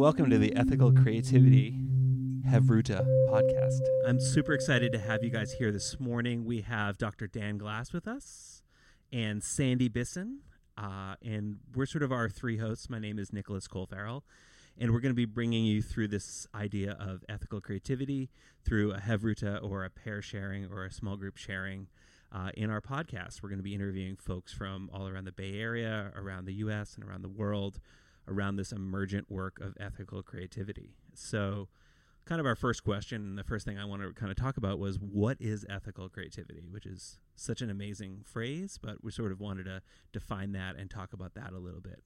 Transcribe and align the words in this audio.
Welcome 0.00 0.30
to 0.30 0.38
the 0.38 0.56
Ethical 0.56 0.94
Creativity 0.94 1.78
Hevruta 2.48 3.06
podcast. 3.28 3.82
I'm 4.06 4.18
super 4.18 4.54
excited 4.54 4.92
to 4.92 4.98
have 4.98 5.22
you 5.22 5.28
guys 5.28 5.52
here 5.52 5.70
this 5.70 6.00
morning. 6.00 6.46
We 6.46 6.62
have 6.62 6.96
Dr. 6.96 7.26
Dan 7.26 7.58
Glass 7.58 7.92
with 7.92 8.08
us 8.08 8.62
and 9.12 9.44
Sandy 9.44 9.88
Bisson. 9.88 10.38
Uh, 10.78 11.16
and 11.22 11.58
we're 11.74 11.84
sort 11.84 12.02
of 12.02 12.12
our 12.12 12.30
three 12.30 12.56
hosts. 12.56 12.88
My 12.88 12.98
name 12.98 13.18
is 13.18 13.30
Nicholas 13.30 13.68
Cole 13.68 13.84
Farrell, 13.84 14.24
and 14.78 14.90
we're 14.90 15.00
going 15.00 15.12
to 15.12 15.14
be 15.14 15.26
bringing 15.26 15.66
you 15.66 15.82
through 15.82 16.08
this 16.08 16.46
idea 16.54 16.96
of 16.98 17.22
ethical 17.28 17.60
creativity 17.60 18.30
through 18.64 18.92
a 18.92 18.98
Hevruta 19.00 19.62
or 19.62 19.84
a 19.84 19.90
pair 19.90 20.22
sharing 20.22 20.64
or 20.72 20.86
a 20.86 20.90
small 20.90 21.18
group 21.18 21.36
sharing. 21.36 21.88
Uh, 22.32 22.48
in 22.54 22.70
our 22.70 22.80
podcast, 22.80 23.42
we're 23.42 23.50
going 23.50 23.58
to 23.58 23.62
be 23.62 23.74
interviewing 23.74 24.16
folks 24.16 24.50
from 24.50 24.88
all 24.94 25.08
around 25.08 25.26
the 25.26 25.32
Bay 25.32 25.60
Area, 25.60 26.10
around 26.16 26.46
the 26.46 26.54
U.S., 26.54 26.94
and 26.94 27.04
around 27.04 27.20
the 27.20 27.28
world 27.28 27.80
around 28.28 28.56
this 28.56 28.72
emergent 28.72 29.30
work 29.30 29.60
of 29.60 29.76
ethical 29.80 30.22
creativity. 30.22 30.94
So, 31.14 31.68
kind 32.26 32.40
of 32.40 32.46
our 32.46 32.54
first 32.54 32.84
question, 32.84 33.22
and 33.22 33.38
the 33.38 33.44
first 33.44 33.66
thing 33.66 33.78
I 33.78 33.84
want 33.84 34.02
to 34.02 34.12
kind 34.12 34.30
of 34.30 34.36
talk 34.36 34.56
about 34.56 34.78
was 34.78 34.98
what 34.98 35.36
is 35.40 35.66
ethical 35.68 36.08
creativity, 36.08 36.68
which 36.70 36.86
is 36.86 37.18
such 37.34 37.60
an 37.62 37.70
amazing 37.70 38.22
phrase, 38.24 38.78
but 38.80 39.02
we 39.02 39.10
sort 39.10 39.32
of 39.32 39.40
wanted 39.40 39.64
to 39.64 39.82
define 40.12 40.52
that 40.52 40.76
and 40.76 40.90
talk 40.90 41.12
about 41.12 41.34
that 41.34 41.52
a 41.52 41.58
little 41.58 41.80
bit. 41.80 42.02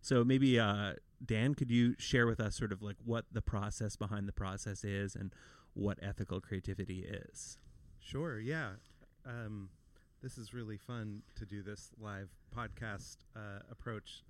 So 0.00 0.24
maybe 0.24 0.58
uh, 0.58 0.94
Dan, 1.24 1.54
could 1.54 1.70
you 1.70 1.94
share 1.98 2.26
with 2.26 2.40
us 2.40 2.56
sort 2.56 2.72
of 2.72 2.82
like 2.82 2.96
what 3.04 3.26
the 3.32 3.42
process 3.42 3.96
behind 3.96 4.28
the 4.28 4.32
process 4.32 4.84
is 4.84 5.14
and 5.14 5.32
what 5.74 5.98
ethical 6.02 6.40
creativity 6.40 7.00
is? 7.00 7.58
Sure. 8.00 8.38
Yeah. 8.38 8.70
Um, 9.26 9.68
this 10.22 10.38
is 10.38 10.54
really 10.54 10.78
fun 10.78 11.22
to 11.36 11.44
do 11.44 11.62
this 11.62 11.90
live 12.00 12.30
podcast 12.56 13.18
uh, 13.36 13.60
approach 13.70 14.24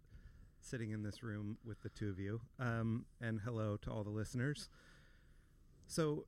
sitting 0.60 0.90
in 0.90 1.02
this 1.02 1.22
room 1.22 1.58
with 1.64 1.82
the 1.82 1.88
two 1.88 2.08
of 2.08 2.18
you. 2.18 2.40
Um, 2.58 3.06
and 3.20 3.40
hello 3.44 3.76
to 3.82 3.90
all 3.90 4.04
the 4.04 4.10
listeners. 4.10 4.68
So, 5.86 6.26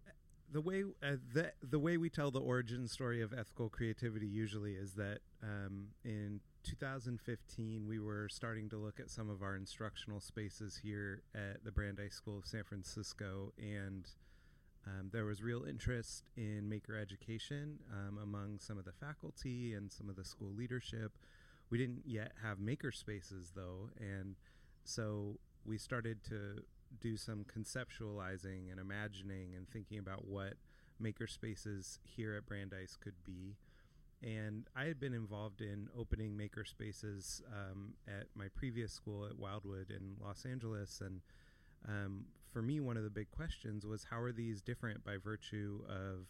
the 0.53 0.61
way 0.61 0.83
uh, 1.03 1.17
the 1.33 1.53
the 1.62 1.78
way 1.78 1.97
we 1.97 2.11
tell 2.11 2.31
the 2.31 2.41
origin 2.41 2.89
story 2.89 3.22
of 3.22 3.33
ethical 3.33 3.69
creativity 3.69 4.27
usually 4.27 4.72
is 4.72 4.95
that 4.95 5.20
um, 5.42 5.89
in 6.05 6.41
2015 6.64 7.87
we 7.87 7.98
were 7.98 8.28
starting 8.28 8.69
to 8.69 8.77
look 8.77 8.98
at 8.98 9.11
some 9.11 9.31
of 9.31 9.42
our 9.42 9.55
instructional 9.56 10.20
spaces 10.20 10.81
here 10.83 11.22
at 11.34 11.62
the 11.65 11.70
Brandeis 11.70 12.15
School 12.15 12.39
of 12.39 12.47
San 12.47 12.65
Francisco, 12.65 13.53
and 13.59 14.09
um, 14.87 15.11
there 15.12 15.25
was 15.25 15.42
real 15.42 15.65
interest 15.65 16.25
in 16.37 16.69
maker 16.69 16.97
education 16.97 17.78
um, 17.92 18.19
among 18.19 18.59
some 18.59 18.78
of 18.78 18.84
the 18.84 18.92
faculty 18.92 19.75
and 19.75 19.92
some 19.92 20.09
of 20.09 20.17
the 20.17 20.25
school 20.25 20.53
leadership 20.56 21.12
we 21.70 21.78
didn't 21.78 22.02
yet 22.04 22.32
have 22.42 22.58
maker 22.58 22.92
spaces 22.92 23.52
though, 23.54 23.90
and 23.98 24.36
so 24.84 25.38
we 25.64 25.78
started 25.78 26.22
to 26.24 26.62
do 27.00 27.16
some 27.16 27.44
conceptualizing 27.44 28.70
and 28.70 28.80
imagining 28.80 29.54
and 29.56 29.68
thinking 29.68 29.98
about 29.98 30.26
what 30.26 30.54
maker 30.98 31.26
spaces 31.26 31.98
here 32.02 32.34
at 32.34 32.46
Brandeis 32.46 32.96
could 32.96 33.14
be. 33.24 33.56
And 34.22 34.66
I 34.76 34.84
had 34.84 35.00
been 35.00 35.14
involved 35.14 35.62
in 35.62 35.88
opening 35.98 36.36
maker 36.36 36.64
spaces 36.64 37.41
um, 37.52 37.94
at 38.06 38.26
my 38.34 38.48
previous 38.54 38.92
school 38.92 39.24
at 39.24 39.38
Wildwood 39.38 39.91
in 39.91 40.16
Los 40.22 40.44
Angeles. 40.44 41.00
And 41.00 41.20
um, 41.88 42.26
for 42.52 42.60
me, 42.60 42.80
one 42.80 42.98
of 42.98 43.04
the 43.04 43.10
big 43.10 43.30
questions 43.30 43.86
was 43.86 44.04
how 44.10 44.20
are 44.20 44.32
these 44.32 44.60
different 44.60 45.04
by 45.04 45.16
virtue 45.16 45.80
of 45.88 46.26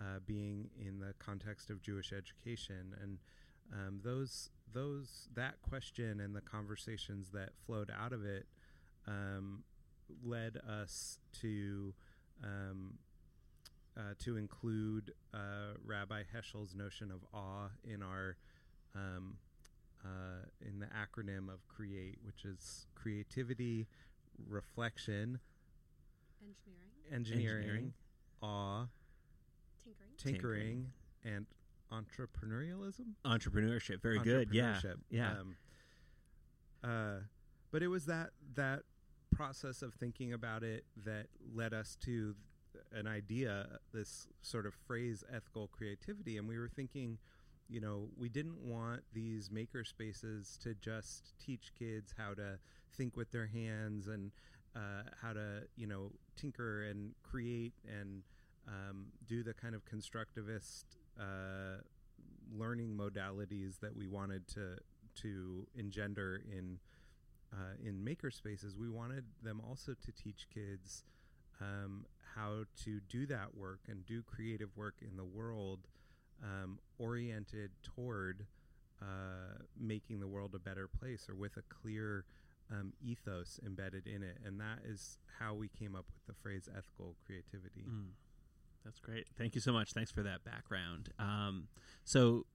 uh, 0.00 0.20
being 0.26 0.70
in 0.80 1.00
the 1.00 1.12
context 1.18 1.68
of 1.68 1.82
Jewish 1.82 2.12
education? 2.12 2.94
And 3.02 3.18
um, 3.74 4.00
those 4.02 4.48
those 4.72 5.28
that 5.34 5.60
question 5.62 6.20
and 6.20 6.34
the 6.34 6.40
conversations 6.40 7.30
that 7.32 7.50
flowed 7.66 7.90
out 7.96 8.12
of 8.12 8.24
it 8.24 8.46
um, 9.06 9.62
led 10.24 10.58
us 10.68 11.18
to 11.40 11.94
um, 12.42 12.94
uh, 13.96 14.14
to 14.20 14.36
include 14.36 15.12
uh, 15.34 15.74
Rabbi 15.84 16.22
Heschel's 16.34 16.74
notion 16.74 17.10
of 17.10 17.20
awe 17.34 17.68
in 17.84 18.02
our 18.02 18.36
um, 18.94 19.36
uh, 20.04 20.46
in 20.60 20.78
the 20.78 20.86
acronym 20.86 21.48
of 21.52 21.66
CREATE, 21.68 22.18
which 22.22 22.44
is 22.44 22.86
creativity, 22.94 23.86
reflection, 24.48 25.40
engineering, 26.40 27.12
engineering, 27.12 27.62
Engineering. 27.64 27.92
awe, 28.42 28.86
tinkering, 30.16 30.16
tinkering, 30.16 30.92
and 31.24 31.46
entrepreneurialism. 31.92 33.14
Entrepreneurship, 33.24 34.02
very 34.02 34.18
good. 34.18 34.48
Yeah, 34.52 34.80
yeah. 35.10 35.30
Um, 35.30 35.56
uh, 36.82 37.20
but 37.70 37.82
it 37.82 37.88
was 37.88 38.06
that 38.06 38.30
that 38.54 38.82
process 39.32 39.82
of 39.82 39.94
thinking 39.94 40.32
about 40.32 40.62
it 40.62 40.84
that 41.04 41.26
led 41.54 41.74
us 41.74 41.96
to 42.04 42.34
an 42.92 43.06
idea, 43.06 43.78
this 43.92 44.28
sort 44.42 44.66
of 44.66 44.74
phrase, 44.86 45.24
ethical 45.34 45.68
creativity, 45.68 46.36
and 46.36 46.48
we 46.48 46.58
were 46.58 46.68
thinking. 46.68 47.18
You 47.70 47.82
know, 47.82 48.08
we 48.16 48.30
didn't 48.30 48.64
want 48.64 49.02
these 49.12 49.50
maker 49.50 49.84
spaces 49.84 50.58
to 50.62 50.72
just 50.72 51.34
teach 51.38 51.72
kids 51.78 52.14
how 52.16 52.32
to 52.32 52.58
think 52.96 53.14
with 53.14 53.30
their 53.30 53.46
hands 53.46 54.06
and 54.08 54.30
uh, 54.74 55.02
how 55.20 55.34
to, 55.34 55.64
you 55.76 55.86
know, 55.86 56.12
tinker 56.34 56.84
and 56.84 57.14
create 57.22 57.74
and 57.86 58.22
um, 58.66 59.06
do 59.26 59.42
the 59.42 59.54
kind 59.54 59.74
of 59.74 59.82
constructivist 59.84 60.84
uh, 61.18 61.82
learning 62.56 62.96
modalities 62.96 63.80
that 63.80 63.94
we 63.94 64.06
wanted 64.06 64.46
to 64.48 64.76
to 65.22 65.66
engender 65.76 66.42
in 66.50 66.78
uh, 67.52 67.74
in 67.82 68.04
maker 68.04 68.30
spaces. 68.30 68.76
We 68.76 68.88
wanted 68.88 69.24
them 69.42 69.60
also 69.66 69.94
to 69.94 70.12
teach 70.12 70.46
kids 70.52 71.04
um, 71.60 72.06
how 72.34 72.64
to 72.84 73.00
do 73.08 73.26
that 73.26 73.56
work 73.56 73.80
and 73.88 74.04
do 74.06 74.22
creative 74.22 74.76
work 74.76 74.94
in 75.00 75.16
the 75.16 75.24
world, 75.24 75.80
um, 76.42 76.78
oriented 76.98 77.70
toward 77.82 78.46
uh, 79.00 79.62
making 79.78 80.20
the 80.20 80.26
world 80.26 80.54
a 80.54 80.58
better 80.58 80.88
place 80.88 81.28
or 81.28 81.34
with 81.34 81.56
a 81.56 81.62
clear 81.68 82.24
um, 82.70 82.92
ethos 83.04 83.58
embedded 83.64 84.06
in 84.06 84.22
it. 84.22 84.38
And 84.44 84.60
that 84.60 84.80
is 84.84 85.18
how 85.38 85.54
we 85.54 85.68
came 85.68 85.94
up 85.94 86.04
with 86.14 86.26
the 86.26 86.40
phrase 86.42 86.68
ethical 86.70 87.16
creativity. 87.24 87.86
Mm. 87.88 88.10
That's 88.88 89.00
great. 89.00 89.26
Thank 89.36 89.54
you 89.54 89.60
so 89.60 89.70
much. 89.70 89.92
Thanks 89.92 90.10
for 90.10 90.22
that 90.22 90.44
background. 90.44 91.10
Um, 91.18 91.68
so 92.04 92.46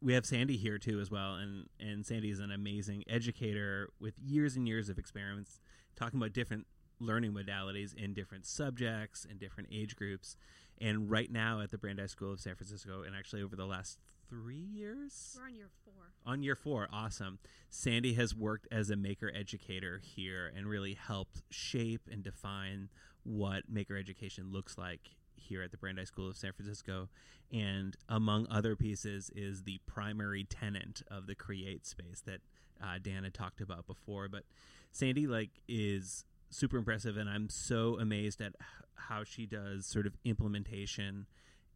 we 0.00 0.12
have 0.12 0.24
Sandy 0.24 0.56
here 0.56 0.78
too 0.78 1.00
as 1.00 1.10
well, 1.10 1.34
and 1.34 1.66
and 1.80 2.06
Sandy 2.06 2.30
is 2.30 2.38
an 2.38 2.52
amazing 2.52 3.02
educator 3.08 3.88
with 3.98 4.14
years 4.24 4.54
and 4.54 4.68
years 4.68 4.88
of 4.88 4.98
experience 5.00 5.58
talking 5.96 6.20
about 6.20 6.32
different 6.32 6.68
learning 7.00 7.32
modalities 7.32 7.92
in 7.92 8.14
different 8.14 8.46
subjects 8.46 9.26
and 9.28 9.40
different 9.40 9.68
age 9.72 9.96
groups. 9.96 10.36
And 10.80 11.10
right 11.10 11.30
now 11.30 11.60
at 11.60 11.72
the 11.72 11.76
Brandeis 11.78 12.12
School 12.12 12.32
of 12.34 12.40
San 12.40 12.54
Francisco, 12.54 13.02
and 13.02 13.16
actually 13.16 13.42
over 13.42 13.56
the 13.56 13.66
last 13.66 13.98
three 14.28 14.54
years, 14.54 15.36
We're 15.36 15.46
on 15.48 15.54
year 15.56 15.70
four. 15.84 16.04
on 16.24 16.42
year 16.44 16.54
four, 16.54 16.86
awesome. 16.92 17.40
Sandy 17.68 18.14
has 18.14 18.32
worked 18.32 18.68
as 18.70 18.90
a 18.90 18.96
maker 18.96 19.32
educator 19.34 20.00
here 20.04 20.52
and 20.56 20.68
really 20.68 20.94
helped 20.94 21.42
shape 21.50 22.02
and 22.08 22.22
define 22.22 22.90
what 23.24 23.64
maker 23.68 23.96
education 23.96 24.52
looks 24.52 24.78
like 24.78 25.16
here 25.40 25.62
at 25.62 25.70
the 25.70 25.76
Brandeis 25.76 26.08
School 26.08 26.28
of 26.28 26.36
San 26.36 26.52
Francisco. 26.52 27.08
And 27.52 27.96
among 28.08 28.46
other 28.50 28.76
pieces, 28.76 29.30
is 29.34 29.62
the 29.64 29.80
primary 29.86 30.44
tenant 30.44 31.02
of 31.10 31.26
the 31.26 31.34
Create 31.34 31.86
space 31.86 32.22
that 32.26 32.40
uh, 32.82 32.98
Dan 33.02 33.24
had 33.24 33.34
talked 33.34 33.60
about 33.60 33.86
before. 33.86 34.28
But 34.28 34.44
Sandy, 34.92 35.26
like, 35.26 35.50
is 35.68 36.24
super 36.50 36.76
impressive, 36.76 37.16
and 37.16 37.28
I'm 37.28 37.48
so 37.48 37.98
amazed 37.98 38.40
at 38.40 38.54
how 38.94 39.24
she 39.24 39.46
does 39.46 39.86
sort 39.86 40.06
of 40.06 40.16
implementation 40.24 41.26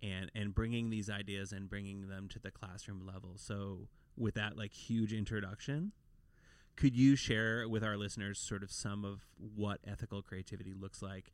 and 0.02 0.30
and 0.34 0.54
bringing 0.54 0.90
these 0.90 1.08
ideas 1.08 1.52
and 1.52 1.68
bringing 1.68 2.08
them 2.08 2.28
to 2.28 2.38
the 2.38 2.50
classroom 2.50 3.06
level. 3.06 3.32
So 3.36 3.88
with 4.16 4.34
that 4.34 4.56
like 4.56 4.72
huge 4.72 5.12
introduction, 5.12 5.92
could 6.76 6.94
you 6.94 7.16
share 7.16 7.68
with 7.68 7.82
our 7.82 7.96
listeners 7.96 8.38
sort 8.38 8.62
of 8.62 8.70
some 8.70 9.04
of 9.04 9.26
what 9.38 9.80
ethical 9.86 10.22
creativity 10.22 10.74
looks 10.74 11.02
like 11.02 11.32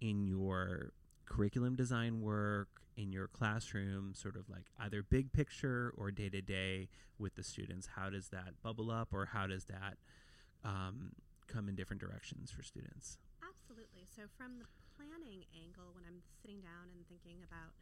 in 0.00 0.24
your 0.26 0.92
curriculum 1.32 1.74
design 1.76 2.20
work 2.20 2.68
in 2.96 3.10
your 3.10 3.26
classroom 3.26 4.12
sort 4.14 4.36
of 4.36 4.48
like 4.50 4.66
either 4.80 5.02
big 5.02 5.32
picture 5.32 5.94
or 5.96 6.10
day 6.10 6.28
to 6.28 6.42
day 6.42 6.88
with 7.18 7.34
the 7.36 7.42
students 7.42 7.88
how 7.96 8.10
does 8.10 8.28
that 8.28 8.52
bubble 8.62 8.90
up 8.90 9.08
or 9.12 9.26
how 9.26 9.46
does 9.46 9.64
that 9.64 9.96
um, 10.64 11.12
come 11.48 11.68
in 11.68 11.74
different 11.74 12.00
directions 12.00 12.50
for 12.50 12.62
students 12.62 13.18
Absolutely. 13.72 14.04
So, 14.04 14.22
from 14.36 14.58
the 14.58 14.66
planning 14.96 15.44
angle, 15.56 15.94
when 15.94 16.04
I'm 16.06 16.20
sitting 16.40 16.60
down 16.60 16.92
and 16.94 17.06
thinking 17.08 17.42
about 17.42 17.72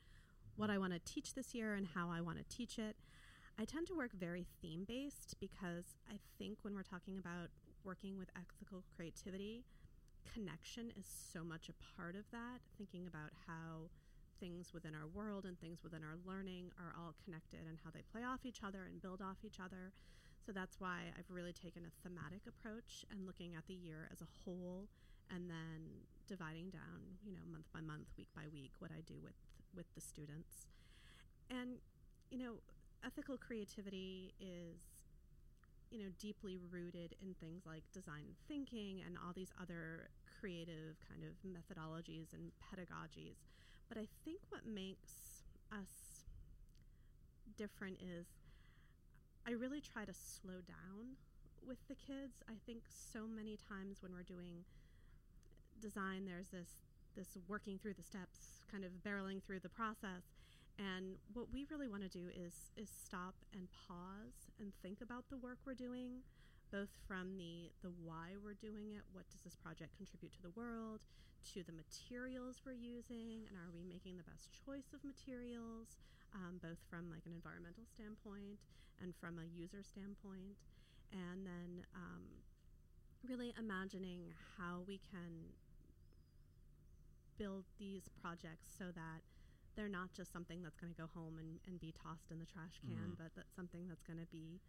what 0.57 0.71
I 0.71 0.79
want 0.79 0.93
to 0.93 1.01
teach 1.01 1.35
this 1.35 1.55
year 1.55 1.75
and 1.75 1.87
how 1.95 2.11
I 2.11 2.21
want 2.21 2.39
to 2.39 2.45
teach 2.57 2.79
it, 2.79 2.97
I 3.59 3.65
tend 3.65 3.87
to 3.89 3.95
work 3.95 4.13
very 4.13 4.47
theme 4.63 4.85
based 4.87 5.37
because 5.41 5.97
I 6.09 6.19
think 6.39 6.59
when 6.63 6.75
we're 6.75 6.83
talking 6.83 7.19
about 7.19 7.49
working 7.85 8.19
with 8.19 8.29
ethical 8.37 8.85
creativity, 8.95 9.65
connection 10.35 10.93
is 10.99 11.07
so 11.07 11.45
much 11.45 11.69
a 11.69 11.77
part 11.97 12.15
of 12.15 12.25
that. 12.33 12.61
Thinking 12.79 13.07
about 13.07 13.31
how 13.47 13.91
things 14.39 14.73
within 14.73 14.95
our 14.95 15.07
world 15.13 15.45
and 15.45 15.61
things 15.61 15.85
within 15.85 16.03
our 16.03 16.17
learning 16.25 16.73
are 16.81 16.97
all 16.97 17.15
connected 17.25 17.61
and 17.69 17.77
how 17.85 17.91
they 17.91 18.01
play 18.11 18.25
off 18.25 18.45
each 18.45 18.65
other 18.65 18.89
and 18.89 19.03
build 19.03 19.21
off 19.21 19.37
each 19.45 19.61
other. 19.61 19.93
So 20.45 20.53
that's 20.53 20.81
why 20.81 21.13
I've 21.19 21.29
really 21.29 21.53
taken 21.53 21.85
a 21.85 21.93
thematic 22.03 22.41
approach 22.49 23.05
and 23.13 23.27
looking 23.27 23.55
at 23.55 23.67
the 23.69 23.75
year 23.75 24.09
as 24.11 24.21
a 24.21 24.31
whole 24.45 24.89
and 25.31 25.49
then 25.49 26.09
dividing 26.27 26.71
down, 26.71 27.21
you 27.25 27.33
know, 27.33 27.45
month 27.53 27.69
by 27.73 27.81
month, 27.81 28.09
week 28.17 28.29
by 28.35 28.49
week, 28.53 28.73
what 28.81 28.91
I 28.91 29.03
do 29.07 29.21
with 29.23 29.37
with 29.77 29.87
the 29.95 30.01
students. 30.01 30.67
And 31.51 31.79
you 32.31 32.39
know, 32.39 32.55
ethical 33.05 33.37
creativity 33.37 34.35
is 34.41 34.90
you 35.91 35.99
know 35.99 36.11
deeply 36.19 36.59
rooted 36.71 37.15
in 37.21 37.35
things 37.41 37.63
like 37.67 37.83
design 37.93 38.25
thinking 38.47 39.03
and 39.05 39.17
all 39.19 39.33
these 39.35 39.53
other 39.61 40.09
creative 40.41 40.97
kind 41.09 41.23
of 41.25 41.35
methodologies 41.45 42.33
and 42.33 42.53
pedagogies. 42.63 43.37
But 43.89 43.99
I 43.99 44.07
think 44.25 44.39
what 44.51 44.67
makes 44.67 45.43
us 45.73 46.25
different 47.57 47.99
is 48.01 48.27
I 49.47 49.53
really 49.53 49.81
try 49.81 50.05
to 50.05 50.15
slow 50.15 50.63
down 50.67 51.17
with 51.67 51.79
the 51.89 51.95
kids. 51.95 52.43
I 52.49 52.55
think 52.67 52.83
so 52.89 53.27
many 53.27 53.59
times 53.69 53.99
when 54.01 54.13
we're 54.13 54.23
doing 54.23 54.65
design, 55.81 56.25
there's 56.27 56.49
this 56.49 56.71
this 57.17 57.37
working 57.49 57.79
through 57.79 57.95
the 57.95 58.03
steps, 58.03 58.63
kind 58.71 58.85
of 58.85 58.93
barreling 59.05 59.43
through 59.43 59.59
the 59.61 59.69
process. 59.69 60.40
And 60.81 61.21
what 61.37 61.53
we 61.53 61.69
really 61.69 61.89
want 61.89 62.03
to 62.03 62.09
do 62.09 62.33
is 62.33 62.73
is 62.77 62.89
stop 62.89 63.37
and 63.53 63.69
pause 63.87 64.49
and 64.59 64.73
think 64.81 65.05
about 65.05 65.29
the 65.29 65.37
work 65.37 65.59
we're 65.69 65.77
doing, 65.77 66.25
both 66.73 66.89
from 67.07 67.37
the 67.37 67.69
the 67.85 67.93
why 68.01 68.41
we're 68.41 68.57
doing 68.57 68.97
it, 68.97 69.05
what 69.13 69.29
does 69.29 69.45
this 69.45 69.61
project 69.61 69.93
contribute 70.01 70.33
to 70.33 70.43
the 70.43 70.57
world, 70.57 71.05
to 71.53 71.61
the 71.63 71.77
materials 71.77 72.65
we're 72.65 72.81
using, 72.81 73.45
and 73.45 73.61
are 73.61 73.69
we 73.77 73.85
making 73.85 74.17
the 74.17 74.25
best 74.25 74.49
choice 74.65 74.89
of 74.97 75.05
materials, 75.05 76.01
um, 76.33 76.57
both 76.65 76.81
from 76.89 77.13
like 77.13 77.29
an 77.29 77.37
environmental 77.37 77.85
standpoint 77.85 78.57
and 79.05 79.13
from 79.21 79.37
a 79.37 79.45
user 79.53 79.85
standpoint, 79.85 80.57
and 81.13 81.45
then 81.45 81.85
um, 81.93 82.25
really 83.29 83.53
imagining 83.61 84.33
how 84.57 84.81
we 84.89 85.01
can 85.13 85.53
build 87.37 87.65
these 87.79 88.09
projects 88.21 88.73
so 88.77 88.93
that 88.93 89.21
they're 89.77 89.89
not 89.89 90.13
just 90.13 90.33
something 90.33 90.63
that's 90.63 90.77
going 90.77 90.93
to 90.93 91.01
go 91.01 91.09
home 91.15 91.39
and, 91.39 91.59
and 91.67 91.81
be 91.81 91.93
tossed 91.93 92.31
in 92.31 92.39
the 92.39 92.47
trash 92.47 92.81
can, 92.87 93.13
Mhm. 93.13 93.19
but 93.19 93.35
that's 93.35 93.55
something 93.55 93.89
that's 93.89 94.03
going 94.03 94.19
to 94.19 94.27
be 94.27 94.61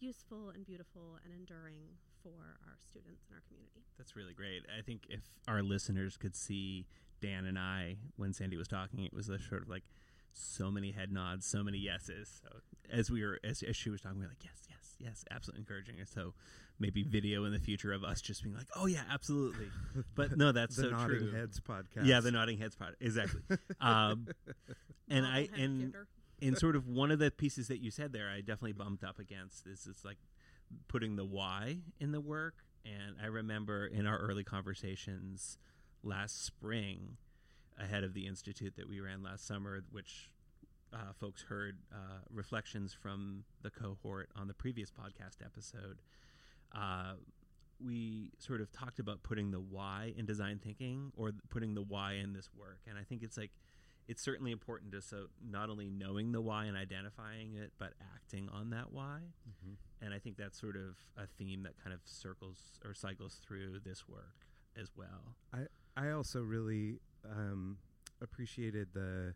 useful 0.00 0.50
and 0.50 0.64
beautiful 0.64 1.18
and 1.24 1.32
enduring 1.32 1.98
for 2.22 2.58
our 2.66 2.76
students 2.78 3.24
and 3.28 3.34
our 3.36 3.42
community. 3.48 3.82
That's 3.98 4.16
really 4.16 4.34
great. 4.34 4.64
I 4.76 4.82
think 4.82 5.06
if 5.08 5.20
our 5.46 5.62
listeners 5.62 6.16
could 6.16 6.34
see 6.34 6.86
Dan 7.20 7.44
and 7.44 7.58
I 7.58 7.98
when 8.16 8.32
Sandy 8.32 8.56
was 8.56 8.68
talking, 8.68 9.04
it 9.04 9.12
was 9.12 9.28
a 9.28 9.38
sort 9.38 9.62
of 9.62 9.68
like 9.68 9.84
so 10.32 10.70
many 10.70 10.92
head 10.92 11.12
nods, 11.12 11.46
so 11.46 11.62
many 11.62 11.78
yeses. 11.78 12.40
So 12.42 12.58
as 12.90 13.10
we 13.10 13.24
were 13.24 13.38
as, 13.44 13.62
as 13.62 13.76
she 13.76 13.90
was 13.90 14.00
talking, 14.00 14.18
we 14.18 14.24
were 14.24 14.30
like, 14.30 14.44
yes, 14.44 14.62
yes, 14.68 14.96
yes, 14.98 15.24
absolutely 15.30 15.60
encouraging. 15.60 15.96
And 15.98 16.08
so 16.08 16.34
maybe 16.78 17.02
video 17.02 17.44
in 17.44 17.52
the 17.52 17.58
future 17.58 17.92
of 17.92 18.02
us 18.04 18.20
just 18.20 18.42
being 18.42 18.54
like, 18.54 18.66
oh 18.76 18.86
yeah, 18.86 19.02
absolutely. 19.10 19.68
But 20.14 20.36
no, 20.36 20.52
that's 20.52 20.76
the 20.76 20.84
so 20.84 20.90
Nodding 20.90 21.18
true. 21.18 21.32
Heads 21.32 21.60
podcast. 21.60 22.04
Yeah, 22.06 22.20
the 22.20 22.30
nodding 22.30 22.58
heads 22.58 22.74
part 22.74 22.96
exactly. 23.00 23.42
um, 23.80 24.28
and 25.08 25.26
I 25.26 25.48
and 25.56 25.80
theater. 25.80 26.06
and 26.40 26.58
sort 26.58 26.76
of 26.76 26.88
one 26.88 27.10
of 27.10 27.18
the 27.18 27.30
pieces 27.30 27.68
that 27.68 27.78
you 27.78 27.90
said 27.90 28.12
there, 28.12 28.28
I 28.30 28.38
definitely 28.38 28.72
bumped 28.72 29.04
up 29.04 29.18
against 29.18 29.66
is 29.66 29.86
it's 29.88 30.04
like 30.04 30.18
putting 30.88 31.16
the 31.16 31.24
why 31.24 31.78
in 32.00 32.12
the 32.12 32.20
work. 32.20 32.54
And 32.84 33.16
I 33.22 33.26
remember 33.26 33.86
in 33.86 34.06
our 34.06 34.18
early 34.18 34.42
conversations 34.42 35.56
last 36.02 36.44
spring, 36.44 37.16
ahead 37.82 38.04
of 38.04 38.14
the 38.14 38.26
institute 38.26 38.74
that 38.76 38.88
we 38.88 39.00
ran 39.00 39.22
last 39.22 39.46
summer, 39.46 39.82
which 39.90 40.30
uh, 40.92 41.12
folks 41.18 41.42
heard 41.42 41.78
uh, 41.92 42.20
reflections 42.30 42.92
from 42.92 43.44
the 43.62 43.70
cohort 43.70 44.28
on 44.36 44.46
the 44.46 44.54
previous 44.54 44.90
podcast 44.90 45.44
episode. 45.44 46.00
Uh, 46.74 47.14
we 47.84 48.30
sort 48.38 48.60
of 48.60 48.70
talked 48.70 48.98
about 48.98 49.22
putting 49.22 49.50
the 49.50 49.58
why 49.60 50.12
in 50.16 50.24
design 50.24 50.60
thinking 50.62 51.12
or 51.16 51.32
putting 51.50 51.74
the 51.74 51.82
why 51.82 52.12
in 52.14 52.32
this 52.32 52.48
work. 52.56 52.78
And 52.88 52.96
I 52.96 53.02
think 53.02 53.22
it's 53.22 53.36
like 53.36 53.50
it's 54.08 54.22
certainly 54.22 54.52
important 54.52 54.92
to 54.92 55.00
so 55.00 55.26
not 55.44 55.70
only 55.70 55.88
knowing 55.88 56.32
the 56.32 56.40
why 56.40 56.66
and 56.66 56.76
identifying 56.76 57.54
it, 57.54 57.72
but 57.78 57.94
acting 58.14 58.48
on 58.50 58.70
that 58.70 58.92
why. 58.92 59.20
Mhm. 59.48 59.76
And 60.00 60.14
I 60.14 60.18
think 60.18 60.36
that's 60.36 60.60
sort 60.60 60.76
of 60.76 60.96
a 61.16 61.26
theme 61.26 61.62
that 61.62 61.76
kind 61.82 61.92
of 61.94 62.00
circles 62.04 62.78
or 62.84 62.94
cycles 62.94 63.36
through 63.36 63.80
this 63.80 64.08
work 64.08 64.46
as 64.76 64.90
well. 64.96 65.36
I 65.52 65.66
also 65.96 66.40
really 66.42 67.00
um, 67.24 67.78
appreciated 68.20 68.88
the 68.94 69.34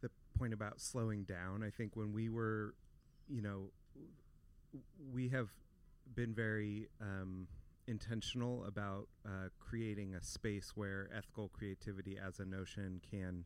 the 0.00 0.10
point 0.38 0.52
about 0.52 0.80
slowing 0.80 1.24
down. 1.24 1.62
I 1.62 1.70
think 1.70 1.96
when 1.96 2.12
we 2.12 2.28
were, 2.28 2.74
you 3.28 3.42
know, 3.42 3.70
we 5.12 5.28
have 5.30 5.48
been 6.14 6.34
very 6.34 6.88
um, 7.00 7.48
intentional 7.86 8.64
about 8.64 9.08
uh, 9.24 9.48
creating 9.58 10.14
a 10.14 10.22
space 10.22 10.72
where 10.74 11.08
ethical 11.16 11.48
creativity 11.48 12.18
as 12.18 12.40
a 12.40 12.44
notion 12.44 13.00
can 13.10 13.44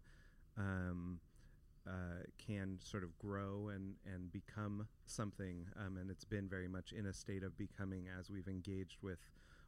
um, 0.58 1.20
uh, 1.87 2.25
can 2.44 2.78
sort 2.82 3.02
of 3.02 3.16
grow 3.19 3.70
and 3.75 3.94
and 4.12 4.32
become 4.32 4.87
something. 5.06 5.66
Um, 5.78 5.96
and 5.96 6.11
it's 6.11 6.25
been 6.25 6.49
very 6.49 6.69
much 6.69 6.93
in 6.93 7.06
a 7.06 7.12
state 7.12 7.43
of 7.43 7.56
becoming 7.56 8.06
as 8.19 8.31
we've 8.31 8.49
engaged 8.49 8.99
with 9.02 9.19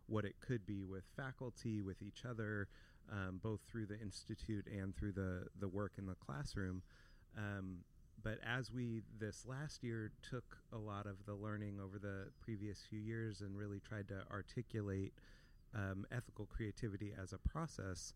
what 0.06 0.25
it 0.25 0.34
could 0.40 0.66
be 0.66 0.84
with 0.84 1.04
faculty, 1.16 1.82
with 1.82 2.02
each 2.02 2.25
other, 2.28 2.69
um, 3.10 3.40
both 3.43 3.60
through 3.70 3.87
the 3.87 4.00
institute 4.00 4.66
and 4.66 4.94
through 4.96 5.12
the 5.12 5.46
the 5.60 5.69
work 5.69 5.93
in 5.99 6.06
the 6.06 6.14
classroom. 6.14 6.82
Um, 7.37 7.78
but 8.22 8.38
as 8.46 8.70
we 8.70 9.02
this 9.19 9.44
last 9.46 9.82
year 9.82 10.12
took 10.28 10.58
a 10.72 10.78
lot 10.78 11.06
of 11.06 11.25
the 11.26 11.34
learning 11.34 11.78
over 11.82 11.99
the 11.99 12.28
previous 12.40 12.81
few 12.88 13.00
years 13.00 13.40
and 13.40 13.56
really 13.56 13.81
tried 13.81 14.08
to 14.08 14.22
articulate 14.31 15.12
um, 15.75 16.06
ethical 16.12 16.46
creativity 16.46 17.12
as 17.20 17.32
a 17.32 17.38
process, 17.38 18.12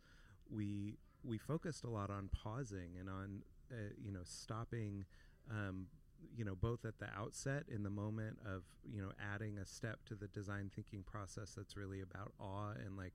we 0.50 0.98
we 1.24 1.38
focused 1.38 1.84
a 1.84 1.90
lot 1.90 2.10
on 2.10 2.28
pausing 2.32 2.90
and 2.98 3.08
on 3.08 3.42
uh, 3.72 3.76
you 4.02 4.12
know 4.12 4.22
stopping. 4.24 5.04
Um, 5.50 5.86
you 6.34 6.44
know, 6.44 6.54
both 6.54 6.84
at 6.84 6.98
the 6.98 7.08
outset 7.16 7.64
in 7.68 7.82
the 7.82 7.90
moment 7.90 8.38
of 8.44 8.62
you 8.90 9.02
know 9.02 9.12
adding 9.34 9.58
a 9.58 9.66
step 9.66 9.98
to 10.06 10.14
the 10.14 10.28
design 10.28 10.70
thinking 10.74 11.02
process 11.02 11.54
that's 11.56 11.76
really 11.76 12.00
about 12.00 12.32
awe 12.40 12.72
and 12.84 12.96
like 12.96 13.14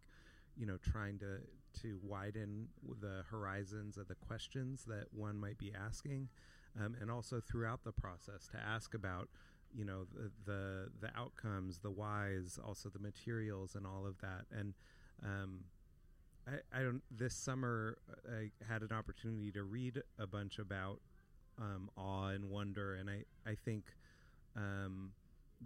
you 0.57 0.65
know 0.65 0.77
trying 0.77 1.17
to 1.19 1.37
to 1.81 1.99
widen 2.03 2.67
the 2.99 3.23
horizons 3.29 3.97
of 3.97 4.07
the 4.07 4.15
questions 4.15 4.83
that 4.85 5.05
one 5.11 5.39
might 5.39 5.57
be 5.57 5.71
asking 5.73 6.27
um, 6.79 6.95
and 6.99 7.09
also 7.09 7.41
throughout 7.41 7.83
the 7.83 7.91
process 7.91 8.47
to 8.47 8.57
ask 8.57 8.93
about 8.93 9.29
you 9.73 9.85
know 9.85 10.05
the, 10.13 10.31
the 10.45 10.89
the 10.99 11.09
outcomes 11.17 11.79
the 11.79 11.91
whys 11.91 12.59
also 12.65 12.89
the 12.89 12.99
materials 12.99 13.75
and 13.75 13.85
all 13.85 14.05
of 14.05 14.19
that. 14.21 14.45
And 14.51 14.73
um, 15.23 15.59
I, 16.47 16.79
I 16.79 16.83
don't 16.83 17.01
this 17.09 17.33
summer 17.33 17.97
I 18.29 18.51
had 18.71 18.81
an 18.81 18.91
opportunity 18.91 19.51
to 19.51 19.63
read 19.63 20.01
a 20.19 20.27
bunch 20.27 20.59
about 20.59 20.99
um, 21.61 21.89
awe 21.95 22.29
and 22.29 22.49
wonder 22.49 22.95
and 22.95 23.09
I 23.09 23.23
I 23.49 23.55
think 23.55 23.85
um, 24.55 25.11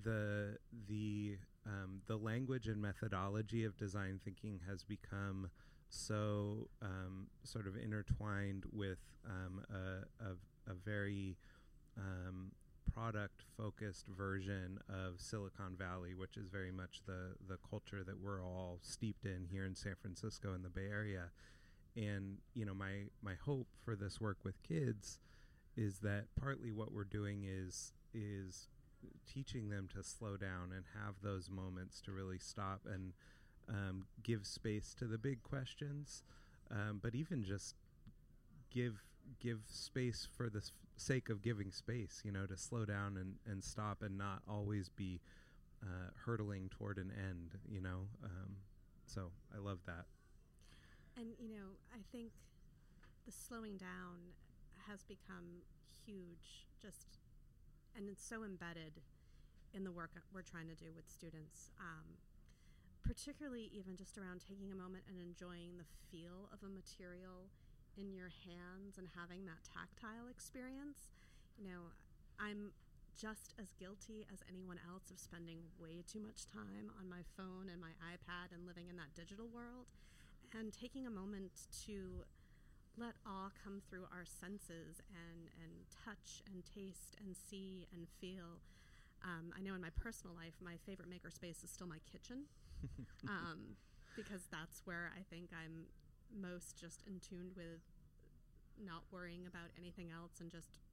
the 0.04 0.58
the 0.88 1.38
um, 1.66 2.02
the 2.08 2.18
language 2.18 2.68
and 2.68 2.82
methodology 2.82 3.64
of 3.64 3.76
design 3.78 4.20
thinking 4.24 4.60
has 4.70 4.84
become 4.84 5.50
so 5.90 6.68
um, 6.82 7.28
sort 7.44 7.68
of 7.68 7.76
intertwined 7.76 8.66
with 8.72 9.00
um, 9.26 9.62
a, 9.72 10.26
a, 10.26 10.72
a 10.72 10.76
very 10.84 11.38
um, 11.98 12.52
product 12.94 13.44
focused 13.58 14.06
version 14.08 14.80
of 14.90 15.20
Silicon 15.20 15.76
Valley, 15.78 16.14
which 16.14 16.38
is 16.38 16.50
very 16.50 16.72
much 16.72 17.02
the 17.06 17.36
the 17.48 17.58
culture 17.70 18.04
that 18.04 18.20
we're 18.20 18.44
all 18.44 18.80
steeped 18.82 19.26
in 19.26 19.48
here 19.50 19.66
in 19.66 19.76
San 19.76 19.96
Francisco 20.02 20.54
and 20.54 20.64
the 20.64 20.70
Bay 20.70 20.88
Area. 20.90 21.30
And 21.96 22.38
you 22.54 22.66
know, 22.66 22.74
my 22.74 23.06
my 23.24 23.34
hope 23.46 23.68
for 23.84 23.96
this 23.96 24.20
work 24.20 24.38
with 24.44 24.62
kids 24.64 25.20
is 25.78 26.00
that 26.00 26.26
partly 26.40 26.72
what 26.72 26.92
we're 26.92 27.04
doing 27.04 27.44
is 27.44 27.94
is 28.14 28.68
teaching 29.32 29.70
them 29.70 29.88
to 29.94 30.04
slow 30.04 30.38
down 30.38 30.72
and 30.74 30.86
have 31.04 31.16
those 31.22 31.50
moments 31.50 32.02
to 32.02 32.12
really 32.12 32.40
stop 32.40 32.82
and 32.92 33.14
um, 33.70 34.06
give 34.24 34.46
space 34.46 34.94
to 34.98 35.06
the 35.06 35.18
big 35.18 35.42
questions, 35.44 36.24
um, 36.72 37.00
but 37.02 37.16
even 37.16 37.44
just 37.44 37.76
give 38.72 39.04
give 39.40 39.60
space 39.70 40.28
for 40.38 40.50
the 40.50 40.62
sake 40.98 41.30
of 41.30 41.42
giving 41.42 41.72
space. 41.72 42.22
You 42.24 42.32
know, 42.32 42.46
to 42.46 42.58
slow 42.58 42.86
down 42.86 43.18
and 43.18 43.36
and 43.52 43.64
stop 43.64 44.02
and 44.02 44.18
not 44.18 44.42
always 44.48 44.90
be 44.90 45.20
uh, 45.84 46.12
hurtling 46.26 46.70
toward 46.70 46.98
an 46.98 47.12
end. 47.18 47.58
You 47.68 47.82
know, 47.82 48.08
um, 48.24 48.56
so 49.06 49.32
I 49.54 49.60
love 49.60 49.80
that. 49.88 50.06
And 51.18 51.28
you 51.40 51.50
know, 51.50 51.78
I 51.94 52.00
think 52.12 52.32
the 53.26 53.32
slowing 53.32 53.78
down 53.78 54.36
has 54.88 55.04
become 55.04 55.66
huge 56.06 56.68
just 56.82 57.20
and 57.96 58.10
it's 58.10 58.24
so 58.24 58.44
embedded 58.44 59.00
in 59.74 59.84
the 59.84 59.92
work 59.92 60.12
we're 60.34 60.44
trying 60.44 60.68
to 60.68 60.76
do 60.76 60.92
with 60.96 61.08
students. 61.08 61.72
Um, 61.80 62.20
particularly 63.06 63.70
even 63.70 63.96
just 63.96 64.18
around 64.18 64.42
taking 64.42 64.74
a 64.74 64.76
moment 64.76 65.06
and 65.06 65.22
enjoying 65.22 65.78
the 65.78 65.86
feel 66.10 66.50
of 66.50 66.66
a 66.66 66.72
material 66.72 67.54
in 67.96 68.12
your 68.12 68.34
hands 68.44 68.98
and 68.98 69.08
having 69.14 69.46
that 69.46 69.62
tactile 69.62 70.28
experience. 70.28 71.14
You 71.56 71.70
know, 71.70 71.94
I'm 72.42 72.74
just 73.16 73.54
as 73.62 73.72
guilty 73.80 74.28
as 74.34 74.44
anyone 74.50 74.82
else 74.90 75.08
of 75.14 75.22
spending 75.22 75.64
way 75.80 76.04
too 76.04 76.20
much 76.20 76.50
time 76.50 76.92
on 77.00 77.08
my 77.08 77.24
phone 77.38 77.72
and 77.72 77.80
my 77.80 77.96
iPad 78.12 78.52
and 78.52 78.68
living 78.68 78.90
in 78.90 78.98
that 78.98 79.14
digital 79.16 79.48
world. 79.54 79.88
And 80.52 80.74
taking 80.74 81.06
a 81.06 81.14
moment 81.14 81.68
to 81.86 82.26
let 82.98 83.16
awe 83.26 83.52
come 83.64 83.82
through 83.90 84.08
our 84.12 84.24
senses 84.24 85.04
and, 85.12 85.52
and 85.60 85.74
touch 85.92 86.44
and 86.52 86.64
taste 86.64 87.16
and 87.20 87.36
see 87.36 87.88
and 87.94 88.08
feel. 88.22 88.64
Um, 89.24 89.52
I 89.56 89.60
know 89.60 89.76
in 89.76 89.82
my 89.82 89.92
personal 90.00 90.36
life, 90.36 90.54
my 90.62 90.78
favorite 90.86 91.10
makerspace 91.10 91.64
is 91.64 91.72
still 91.72 91.88
my 91.88 92.00
kitchen 92.08 92.46
um, 93.28 93.76
because 94.16 94.48
that's 94.52 94.82
where 94.86 95.12
I 95.18 95.24
think 95.28 95.50
I'm 95.52 95.90
most 96.32 96.78
just 96.80 97.04
in 97.08 97.20
tune 97.20 97.52
with 97.56 97.84
not 98.80 99.04
worrying 99.12 99.48
about 99.48 99.72
anything 99.80 100.12
else 100.12 100.40
and 100.40 100.52
just 100.52 100.84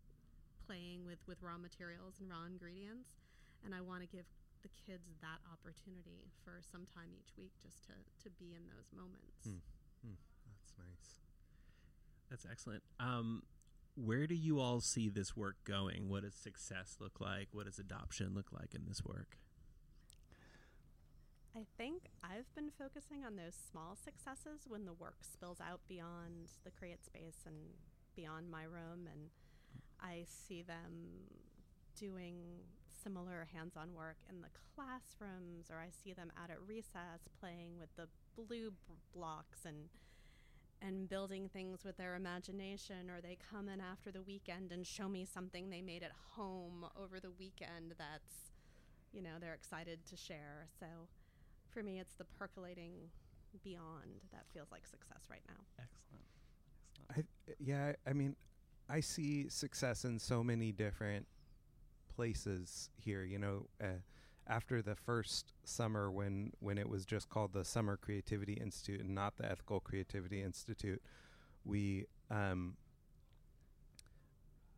playing 0.67 1.05
with, 1.05 1.19
with 1.27 1.43
raw 1.43 1.59
materials 1.59 2.19
and 2.23 2.31
raw 2.31 2.47
ingredients. 2.47 3.19
And 3.67 3.75
I 3.75 3.83
want 3.83 4.03
to 4.03 4.11
give 4.11 4.27
the 4.63 4.71
kids 4.87 5.11
that 5.23 5.43
opportunity 5.51 6.31
for 6.47 6.63
some 6.63 6.87
time 6.95 7.11
each 7.15 7.35
week 7.35 7.51
just 7.63 7.83
to, 7.91 7.95
to 8.23 8.29
be 8.39 8.55
in 8.55 8.63
those 8.71 8.87
moments. 8.95 9.43
Hmm. 9.43 9.63
Hmm. 10.07 10.19
That's 10.47 10.73
nice. 10.79 11.23
That's 12.33 12.47
excellent. 12.51 12.83
Um, 12.99 13.43
where 13.95 14.27
do 14.27 14.35
you 14.35 14.59
all 14.59 14.81
see 14.81 15.11
this 15.11 15.37
work 15.37 15.57
going? 15.65 16.09
What 16.09 16.23
does 16.23 16.35
success 16.35 16.97
look 16.99 17.21
like? 17.21 17.49
What 17.53 17.67
does 17.67 17.79
adoption 17.79 18.33
look 18.35 18.51
like 18.51 18.75
in 18.75 18.87
this 18.89 19.05
work? 19.05 19.37
I 21.55 21.67
think 21.77 22.05
I've 22.25 22.49
been 22.55 22.71
focusing 22.79 23.23
on 23.23 23.37
those 23.37 23.55
small 23.71 23.99
successes 24.03 24.63
when 24.67 24.87
the 24.87 24.95
work 24.95 25.17
spills 25.21 25.61
out 25.61 25.81
beyond 25.87 26.49
the 26.65 26.71
create 26.71 27.05
space 27.05 27.45
and 27.45 27.55
beyond 28.17 28.51
my 28.51 28.63
room, 28.63 29.07
and 29.13 29.29
I 30.01 30.25
see 30.25 30.63
them 30.63 31.29
doing 32.01 32.37
similar 33.05 33.47
hands 33.53 33.77
on 33.77 33.93
work 33.95 34.17
in 34.31 34.41
the 34.41 34.49
classrooms, 34.75 35.69
or 35.71 35.77
I 35.77 35.91
see 36.03 36.15
them 36.15 36.33
out 36.43 36.49
at 36.49 36.67
recess 36.67 37.29
playing 37.39 37.77
with 37.79 37.95
the 37.97 38.09
blue 38.35 38.71
b- 38.71 38.95
blocks 39.15 39.67
and 39.67 39.91
and 40.85 41.09
building 41.09 41.49
things 41.53 41.85
with 41.85 41.97
their 41.97 42.15
imagination, 42.17 43.09
or 43.09 43.21
they 43.21 43.39
come 43.51 43.69
in 43.69 43.81
after 43.81 44.11
the 44.11 44.23
weekend 44.23 44.73
and 44.73 44.87
show 44.87 45.09
me 45.09 45.25
something 45.25 45.71
they 45.71 45.81
made 45.83 46.03
at 46.03 46.13
home 46.33 46.85
over 47.01 47.21
the 47.21 47.31
weekend 47.39 47.95
that's, 47.99 48.53
you 49.13 49.23
know, 49.23 49.39
they're 49.41 49.55
excited 49.55 50.05
to 50.07 50.17
share. 50.17 50.67
So 50.81 50.87
for 51.71 51.83
me, 51.83 52.01
it's 52.01 52.15
the 52.15 52.25
percolating 52.25 52.93
beyond 53.63 54.21
that 54.33 54.45
feels 54.53 54.71
like 54.73 54.87
success 54.87 55.29
right 55.31 55.43
now. 55.47 55.65
Excellent. 55.79 56.25
I 57.11 57.55
yeah, 57.59 57.93
I 58.07 58.13
mean, 58.13 58.37
I 58.89 59.01
see 59.01 59.49
success 59.49 60.05
in 60.05 60.19
so 60.19 60.43
many 60.43 60.73
different 60.73 61.27
places 62.15 62.91
here. 62.97 63.25
You 63.25 63.39
know, 63.39 63.67
uh, 63.81 64.01
after 64.47 64.83
the 64.83 64.97
first 64.97 65.53
summer 65.65 66.11
when 66.11 66.53
when 66.61 66.79
it 66.79 66.89
was 66.89 67.05
just 67.05 67.29
called 67.29 67.53
the 67.53 67.65
Summer 67.65 67.97
Creativity 67.97 68.55
Institute 68.55 69.01
and 69.01 69.15
not 69.15 69.37
the 69.37 69.51
Ethical 69.51 69.81
Creativity 69.81 70.43
Institute, 70.43 71.03
we 71.65 72.07
um, 72.31 72.77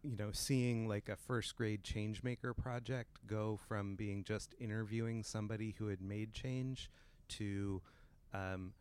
you 0.04 0.16
know, 0.16 0.30
seeing 0.32 0.86
like 0.86 1.08
a 1.08 1.16
first 1.16 1.56
grade 1.56 1.82
changemaker 1.82 2.54
project 2.54 3.18
go 3.26 3.58
from 3.66 3.96
being 3.96 4.22
just 4.22 4.54
interviewing 4.60 5.22
somebody 5.22 5.74
who 5.78 5.88
had 5.88 6.02
made 6.02 6.34
change 6.34 6.90
to 7.26 7.80
um, 8.34 8.74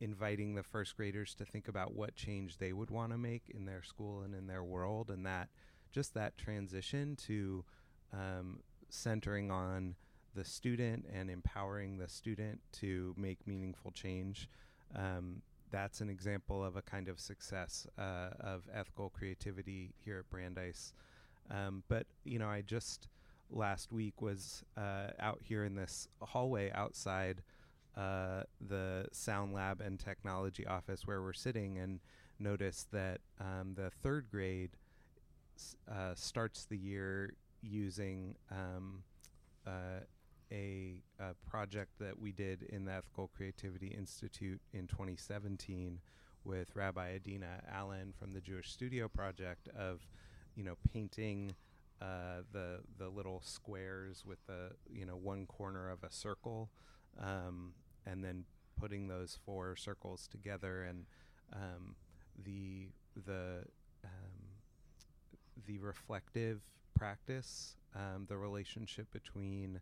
inviting 0.00 0.54
the 0.54 0.64
first 0.64 0.96
graders 0.96 1.34
to 1.34 1.44
think 1.44 1.68
about 1.68 1.94
what 1.94 2.16
change 2.16 2.58
they 2.58 2.72
would 2.72 2.90
want 2.90 3.12
to 3.12 3.18
make 3.18 3.44
in 3.48 3.64
their 3.64 3.82
school 3.82 4.22
and 4.22 4.34
in 4.34 4.48
their 4.48 4.64
world, 4.64 5.08
and 5.08 5.24
that 5.24 5.48
just 5.92 6.14
that 6.14 6.36
transition 6.36 7.14
to 7.14 7.64
um, 8.12 8.58
centering 8.88 9.52
on 9.52 9.94
the 10.36 10.44
student 10.44 11.04
and 11.12 11.30
empowering 11.30 11.98
the 11.98 12.08
student 12.08 12.60
to 12.72 13.14
make 13.16 13.46
meaningful 13.46 13.90
change. 13.90 14.48
Um, 14.94 15.42
that's 15.70 16.00
an 16.00 16.08
example 16.08 16.64
of 16.64 16.76
a 16.76 16.82
kind 16.82 17.08
of 17.08 17.18
success 17.18 17.86
uh, 17.98 18.28
of 18.38 18.62
ethical 18.72 19.10
creativity 19.10 19.92
here 20.04 20.18
at 20.20 20.30
Brandeis. 20.30 20.92
Um, 21.50 21.82
but 21.88 22.06
you 22.24 22.38
know, 22.38 22.48
I 22.48 22.62
just 22.62 23.08
last 23.50 23.92
week 23.92 24.20
was 24.20 24.64
uh, 24.76 25.08
out 25.18 25.40
here 25.42 25.64
in 25.64 25.74
this 25.74 26.08
hallway 26.20 26.70
outside 26.72 27.42
uh, 27.96 28.42
the 28.68 29.06
Sound 29.12 29.54
Lab 29.54 29.80
and 29.80 29.98
Technology 29.98 30.66
office 30.66 31.06
where 31.06 31.22
we're 31.22 31.32
sitting, 31.32 31.78
and 31.78 32.00
noticed 32.38 32.90
that 32.92 33.20
um, 33.40 33.74
the 33.74 33.90
third 34.02 34.26
grade 34.30 34.70
uh, 35.90 36.14
starts 36.14 36.66
the 36.66 36.76
year 36.76 37.32
using 37.62 38.34
um, 38.50 39.02
uh, 39.66 40.00
a, 40.52 41.02
a 41.18 41.34
project 41.48 41.92
that 41.98 42.18
we 42.18 42.32
did 42.32 42.62
in 42.62 42.84
the 42.84 42.92
Ethical 42.92 43.30
Creativity 43.36 43.88
Institute 43.88 44.60
in 44.72 44.86
2017 44.86 46.00
with 46.44 46.68
Rabbi 46.74 47.14
Adina 47.16 47.62
Allen 47.70 48.12
from 48.18 48.32
the 48.32 48.40
Jewish 48.40 48.70
Studio 48.70 49.08
Project 49.08 49.68
of, 49.76 50.06
you 50.54 50.64
know, 50.64 50.76
painting 50.92 51.54
uh, 52.00 52.42
the 52.52 52.80
the 52.98 53.08
little 53.08 53.40
squares 53.42 54.22
with 54.26 54.38
the 54.46 54.70
you 54.92 55.06
know 55.06 55.16
one 55.16 55.46
corner 55.46 55.90
of 55.90 56.02
a 56.04 56.10
circle, 56.10 56.68
um, 57.18 57.72
and 58.04 58.22
then 58.22 58.44
putting 58.78 59.08
those 59.08 59.38
four 59.46 59.76
circles 59.76 60.28
together 60.30 60.82
and 60.82 61.06
um, 61.54 61.96
the 62.44 62.88
the 63.24 63.64
um, 64.04 64.10
the 65.66 65.78
reflective 65.78 66.60
practice, 66.94 67.76
um, 67.94 68.26
the 68.28 68.36
relationship 68.36 69.10
between 69.12 69.80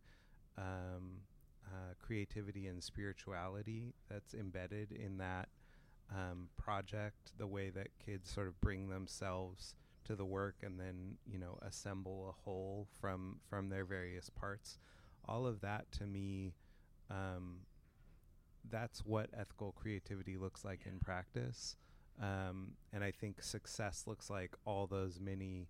um, 0.58 1.20
uh, 1.66 1.94
creativity 2.00 2.66
and 2.66 2.82
spirituality 2.82 3.94
that's 4.10 4.34
embedded 4.34 4.92
in 4.92 5.18
that 5.18 5.48
um, 6.14 6.48
project, 6.56 7.32
the 7.38 7.46
way 7.46 7.70
that 7.70 7.88
kids 8.04 8.30
sort 8.30 8.46
of 8.46 8.60
bring 8.60 8.88
themselves 8.88 9.74
to 10.04 10.14
the 10.14 10.24
work 10.24 10.56
and 10.62 10.78
then 10.78 11.16
you 11.26 11.38
know 11.38 11.58
assemble 11.66 12.28
a 12.28 12.42
whole 12.44 12.86
from 13.00 13.40
from 13.48 13.68
their 13.68 13.84
various 13.84 14.30
parts. 14.30 14.78
All 15.26 15.46
of 15.46 15.60
that 15.62 15.90
to 15.92 16.06
me, 16.06 16.52
um, 17.10 17.60
that's 18.70 19.04
what 19.04 19.30
ethical 19.38 19.72
creativity 19.72 20.36
looks 20.36 20.64
like 20.64 20.80
in 20.86 20.98
practice. 20.98 21.76
Um, 22.22 22.72
and 22.92 23.02
I 23.02 23.10
think 23.10 23.42
success 23.42 24.04
looks 24.06 24.30
like 24.30 24.54
all 24.64 24.86
those 24.86 25.18
many 25.18 25.68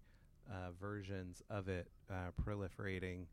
uh, 0.50 0.72
versions 0.78 1.42
of 1.48 1.68
it 1.68 1.88
uh, 2.10 2.30
proliferating. 2.42 3.26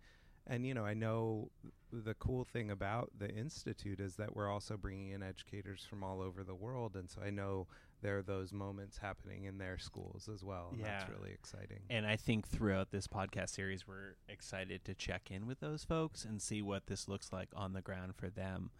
And 0.48 0.66
you 0.66 0.74
know, 0.74 0.86
I 0.86 0.94
know 0.94 1.50
the 1.92 2.14
cool 2.16 2.44
thing 2.46 2.72
about 2.72 3.12
the 3.18 3.30
institute 3.30 4.00
is 4.00 4.16
that 4.16 4.36
we're 4.36 4.50
also 4.50 4.78
bringing 4.78 5.10
in 5.10 5.22
educators 5.22 5.86
from 5.88 6.04
all 6.04 6.22
over 6.22 6.44
the 6.44 6.56
world, 6.56 6.96
and 6.96 7.10
so 7.10 7.22
I 7.22 7.30
know 7.30 7.68
there 8.02 8.18
are 8.18 8.24
those 8.24 8.52
moments 8.52 8.98
happening 8.98 9.44
in 9.44 9.60
their 9.60 9.78
schools 9.78 10.28
as 10.34 10.44
well. 10.44 10.70
and 10.72 10.84
that's 10.84 11.10
really 11.10 11.32
exciting. 11.32 11.80
And 11.90 12.06
I 12.06 12.16
think 12.16 12.48
throughout 12.48 12.92
this 12.92 13.08
podcast 13.08 13.50
series, 13.50 13.88
we're 13.88 14.16
excited 14.28 14.84
to 14.86 14.96
check 14.96 15.30
in 15.30 15.46
with 15.46 15.60
those 15.60 15.84
folks 15.84 16.26
and 16.26 16.42
see 16.42 16.62
what 16.62 16.88
this 16.88 17.08
looks 17.08 17.32
like 17.32 17.50
on 17.56 17.74
the 17.74 17.82
ground 17.82 18.16
for 18.16 18.30
them. 18.30 18.72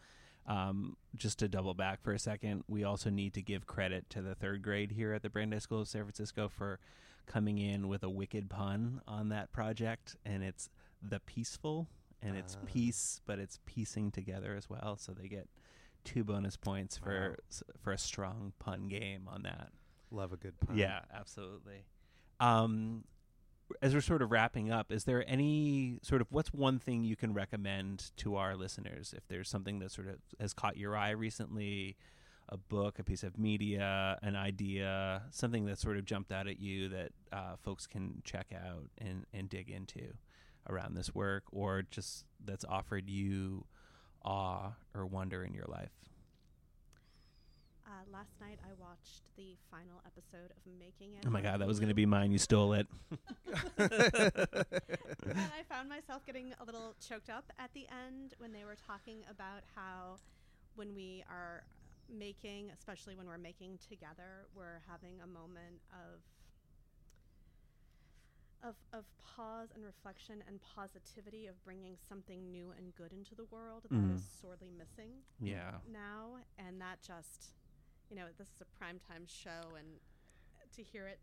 Um, 0.48 0.98
just 1.16 1.38
to 1.40 1.48
double 1.48 1.76
back 1.76 2.02
for 2.02 2.14
a 2.14 2.20
second, 2.20 2.64
we 2.68 2.84
also 2.84 3.12
need 3.12 3.34
to 3.36 3.44
give 3.44 3.68
credit 3.68 4.10
to 4.10 4.24
the 4.24 4.34
third 4.34 4.64
grade 4.64 4.94
here 4.94 5.14
at 5.14 5.22
the 5.22 5.30
Brandeis 5.30 5.64
School 5.64 5.82
of 5.82 5.88
San 5.88 6.02
Francisco 6.04 6.50
for 6.50 6.80
coming 7.28 7.60
in 7.60 7.88
with 7.88 8.02
a 8.02 8.10
wicked 8.10 8.50
pun 8.50 9.02
on 9.08 9.30
that 9.30 9.52
project. 9.52 10.16
And 10.26 10.44
it's 10.44 10.70
the 11.02 11.20
peaceful, 11.20 11.88
and 12.22 12.36
it's 12.38 12.56
Ah. 12.62 12.66
peace, 12.66 13.22
but 13.26 13.40
it's 13.40 13.60
piecing 13.66 14.12
together 14.12 14.56
as 14.56 14.70
well. 14.70 14.98
So 14.98 15.14
they 15.14 15.28
get 15.28 15.48
two 16.04 16.24
bonus 16.24 16.58
points 16.58 16.98
for 16.98 17.30
Wow. 17.32 17.36
s- 17.50 17.64
for 17.80 17.92
a 17.94 17.98
strong 17.98 18.54
pun 18.60 18.88
game 18.88 19.28
on 19.28 19.44
that. 19.44 19.72
Love 20.10 20.34
a 20.34 20.38
good 20.38 20.60
pun. 20.60 20.78
Yeah, 20.78 21.06
absolutely. 21.12 21.86
Um, 22.40 23.06
as 23.82 23.94
we're 23.94 24.02
sort 24.02 24.22
of 24.22 24.32
wrapping 24.32 24.70
up, 24.72 24.92
is 24.92 25.06
there 25.06 25.24
any 25.30 26.00
sort 26.02 26.22
of 26.22 26.32
what's 26.32 26.52
one 26.52 26.78
thing 26.80 27.04
you 27.04 27.16
can 27.16 27.34
recommend 27.34 28.12
to 28.18 28.36
our 28.36 28.56
listeners 28.58 29.14
if 29.14 29.26
there's 29.28 29.48
something 29.48 29.80
that 29.80 29.92
sort 29.92 30.08
of 30.08 30.20
has 30.40 30.54
caught 30.54 30.76
your 30.76 30.98
eye 30.98 31.12
recently, 31.12 31.96
a 32.50 32.58
book, 32.58 33.00
a 33.00 33.04
piece 33.04 33.24
of 33.24 33.38
media, 33.38 34.20
an 34.22 34.36
idea, 34.36 35.24
something 35.32 35.66
that 35.66 35.78
sort 35.80 35.96
of 35.98 36.04
jumped 36.04 36.32
out 36.34 36.48
at 36.48 36.60
you 36.60 36.90
that 36.90 37.14
uh, 37.32 37.56
folks 37.56 37.88
can 37.88 38.22
check 38.26 38.52
out 38.54 38.90
and, 38.98 39.26
and 39.32 39.48
dig 39.48 39.70
into 39.70 40.14
around 40.70 40.96
this 40.96 41.14
work, 41.14 41.44
or 41.52 41.84
just 41.90 42.26
that's 42.44 42.66
offered 42.66 43.10
you 43.10 43.66
awe 44.24 44.72
or 44.94 45.06
wonder 45.06 45.44
in 45.44 45.54
your 45.54 45.66
life? 45.68 45.92
Uh, 47.86 47.92
last 48.14 48.40
night 48.40 48.58
I 48.64 48.72
watched 48.80 49.24
the 49.36 49.58
final 49.70 50.02
episode 50.06 50.52
of 50.56 50.64
Making 50.80 51.16
It. 51.16 51.26
Oh 51.28 51.30
my 51.30 51.42
God, 51.42 51.60
that 51.60 51.68
was 51.68 51.80
going 51.80 51.90
to 51.90 51.96
be 51.96 52.06
mine. 52.06 52.32
You 52.32 52.38
stole 52.38 52.74
it. 52.74 52.88
and 53.78 53.92
I 55.36 55.64
found 55.68 55.90
myself 55.90 56.26
getting 56.26 56.54
a 56.62 56.64
little 56.64 56.96
choked 57.06 57.30
up 57.30 57.52
at 57.60 57.74
the 57.74 57.88
end 58.06 58.36
when 58.38 58.54
they 58.54 58.64
were 58.64 58.78
talking 58.88 59.26
about 59.30 59.64
how 59.76 60.20
when 60.76 60.96
we 60.96 61.24
are 61.30 61.64
making, 62.10 62.72
especially 62.78 63.16
when 63.16 63.28
we're 63.28 63.38
making 63.38 63.80
together, 63.90 64.48
we're 64.56 64.82
having 64.90 65.20
a 65.24 65.28
moment 65.28 65.82
of 65.92 66.22
of 68.64 68.76
of 68.94 69.06
pause 69.18 69.70
and 69.74 69.84
reflection 69.84 70.44
and 70.48 70.60
positivity 70.62 71.48
of 71.48 71.62
bringing 71.64 71.98
something 72.08 72.52
new 72.52 72.72
and 72.78 72.94
good 72.96 73.12
into 73.12 73.34
the 73.36 73.46
world 73.46 73.84
that 73.90 73.92
Mhm. 73.92 74.16
is 74.16 74.24
sorely 74.42 74.70
missing 74.70 75.24
Yeah. 75.40 75.80
now, 75.88 76.38
and 76.58 76.80
that 76.82 77.02
just, 77.02 77.54
you 78.10 78.16
know, 78.16 78.28
this 78.38 78.48
is 78.50 78.62
a 78.62 78.84
primetime 78.84 79.28
show, 79.28 79.76
and 79.78 80.00
to 80.74 80.84
hear 80.84 81.08
it 81.08 81.20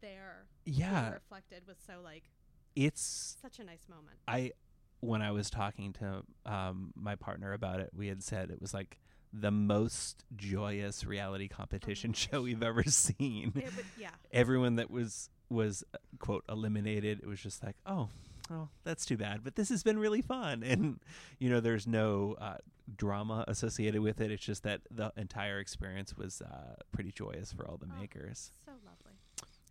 there 0.00 0.46
Yeah. 0.64 1.10
reflected 1.12 1.66
was 1.66 1.78
so 1.78 2.00
like 2.02 2.30
It's 2.74 3.00
such 3.40 3.58
a 3.58 3.64
nice 3.64 3.88
moment. 3.88 4.18
I 4.28 4.52
when 5.00 5.22
I 5.22 5.30
was 5.30 5.50
talking 5.50 5.92
to 5.94 6.24
um, 6.46 6.92
my 6.96 7.14
partner 7.16 7.52
about 7.52 7.80
it, 7.80 7.90
we 7.94 8.08
had 8.08 8.22
said 8.22 8.50
it 8.50 8.60
was 8.60 8.74
like 8.74 8.98
the 9.32 9.50
most 9.50 10.24
joyous 10.34 11.04
reality 11.04 11.48
competition 11.48 12.10
my 12.10 12.14
show 12.14 12.42
we've 12.42 12.62
ever 12.62 12.82
seen. 12.84 13.52
Would, 13.54 13.74
yeah, 13.98 14.10
Everyone 14.30 14.76
that 14.76 14.90
was 14.90 15.28
was 15.50 15.84
uh, 15.94 15.98
quote 16.18 16.44
eliminated, 16.48 17.20
it 17.22 17.26
was 17.26 17.40
just 17.40 17.62
like, 17.64 17.76
oh, 17.86 18.08
oh, 18.50 18.68
that's 18.84 19.04
too 19.06 19.16
bad. 19.16 19.42
But 19.44 19.54
this 19.56 19.68
has 19.68 19.82
been 19.82 19.98
really 19.98 20.22
fun, 20.22 20.62
and 20.66 20.98
you 21.38 21.48
know, 21.50 21.60
there's 21.60 21.86
no 21.86 22.36
uh, 22.40 22.56
drama 22.96 23.44
associated 23.48 24.00
with 24.00 24.20
it. 24.20 24.30
It's 24.30 24.44
just 24.44 24.62
that 24.64 24.80
the 24.90 25.12
entire 25.16 25.58
experience 25.58 26.16
was 26.16 26.40
uh, 26.42 26.74
pretty 26.92 27.12
joyous 27.12 27.52
for 27.52 27.66
all 27.68 27.76
the 27.76 27.86
Oh. 27.96 28.00
makers. 28.00 28.50
so 28.64 28.72
lovely. 28.84 29.12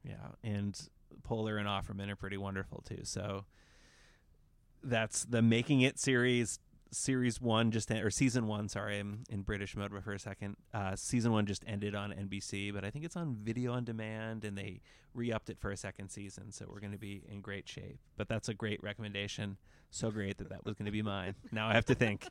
Yeah, 0.03 0.33
and 0.49 0.79
Poehler 1.27 1.57
and 1.59 1.67
Offerman 1.67 2.09
are 2.11 2.15
pretty 2.15 2.37
wonderful 2.37 2.83
too. 2.87 2.99
So 3.03 3.45
that's 4.83 5.25
the 5.25 5.41
Making 5.41 5.81
It 5.81 5.97
series. 5.99 6.59
Series 6.91 7.41
one 7.41 7.71
just 7.71 7.91
or 7.91 8.09
season 8.09 8.47
one. 8.47 8.69
Sorry, 8.69 8.99
I'm 8.99 9.23
in 9.29 9.41
British 9.41 9.75
mode 9.75 9.91
for 10.03 10.13
a 10.13 10.19
second. 10.19 10.55
Uh, 10.73 10.95
season 10.95 11.31
one 11.31 11.45
just 11.45 11.63
ended 11.67 11.95
on 11.95 12.11
NBC, 12.11 12.73
but 12.73 12.85
I 12.85 12.89
think 12.89 13.05
it's 13.05 13.15
on 13.15 13.35
video 13.41 13.73
on 13.73 13.83
demand, 13.83 14.45
and 14.45 14.57
they 14.57 14.81
re-upped 15.13 15.49
it 15.49 15.59
for 15.59 15.71
a 15.71 15.77
second 15.77 16.09
season. 16.09 16.51
So 16.51 16.65
we're 16.69 16.79
going 16.79 16.91
to 16.91 16.97
be 16.97 17.23
in 17.29 17.41
great 17.41 17.67
shape. 17.67 17.99
But 18.17 18.29
that's 18.29 18.49
a 18.49 18.53
great 18.53 18.81
recommendation. 18.83 19.57
So 19.89 20.11
great 20.11 20.37
that 20.37 20.49
that 20.49 20.65
was 20.65 20.75
going 20.75 20.85
to 20.85 20.91
be 20.91 21.01
mine. 21.01 21.35
Now 21.51 21.67
I 21.67 21.73
have 21.73 21.85
to 21.85 21.95
think. 21.95 22.27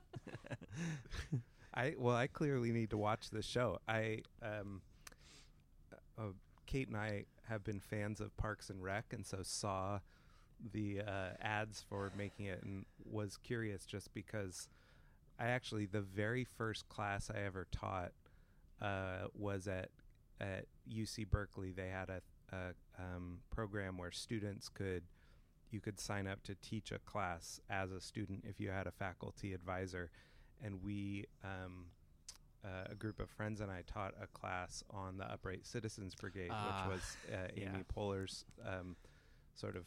I 1.75 1.95
well, 1.99 2.17
I 2.17 2.27
clearly 2.27 2.73
need 2.73 2.91
to 2.91 2.99
watch 2.99 3.31
this 3.31 3.47
show. 3.47 3.79
I 3.89 4.23
um, 4.43 4.83
uh, 6.19 6.33
Kate 6.67 6.89
and 6.89 6.97
I 6.97 7.25
have 7.49 7.65
been 7.65 7.81
fans 7.81 8.21
of 8.21 8.37
Parks 8.37 8.71
and 8.71 8.83
Rec, 8.83 9.13
and 9.13 9.27
so 9.27 9.39
saw 9.43 10.01
the 10.73 11.01
uh, 11.01 11.31
ads 11.41 11.85
for 11.89 12.13
making 12.17 12.47
it, 12.47 12.63
and 12.63 12.85
was 13.05 13.37
curious 13.37 13.85
just 13.85 14.13
because 14.15 14.69
I 15.39 15.47
actually 15.47 15.87
the 15.87 16.01
very 16.01 16.45
first 16.45 16.89
class 16.89 17.31
I 17.31 17.41
ever 17.45 17.67
taught 17.71 18.13
uh, 18.81 19.29
was 19.35 19.67
at 19.69 19.91
at 20.41 20.67
UC 20.91 21.31
Berkeley. 21.31 21.73
They 21.73 21.89
had 21.89 22.11
a, 22.11 22.21
a 22.55 22.75
um, 22.99 23.39
program 23.51 23.99
where 23.99 24.11
students 24.11 24.69
could 24.69 25.03
you 25.71 25.81
could 25.81 25.99
sign 25.99 26.27
up 26.27 26.43
to 26.45 26.55
teach 26.57 26.93
a 26.93 26.99
class 27.01 27.61
as 27.69 27.91
a 27.91 28.01
student 28.01 28.45
if 28.49 28.61
you 28.61 28.71
had 28.71 28.87
a 28.87 28.93
faculty 28.93 29.53
advisor 29.53 30.11
and 30.63 30.83
we 30.83 31.25
um, 31.43 31.87
uh, 32.65 32.91
a 32.91 32.95
group 32.95 33.21
of 33.21 33.29
friends 33.29 33.61
and 33.61 33.71
I 33.71 33.83
taught 33.87 34.15
a 34.23 34.27
class 34.27 34.83
on 34.91 35.19
the 35.19 35.25
Upright 35.31 35.67
Citizens 35.67 36.15
Brigade, 36.15 36.51
Ah, 36.51 36.87
which 36.87 36.95
was 36.95 37.17
uh, 37.33 37.49
Amy 37.57 37.67
yeah. 37.67 37.83
Poehler's 37.95 38.45
um, 38.67 38.97
sort 39.55 39.77
of 39.77 39.85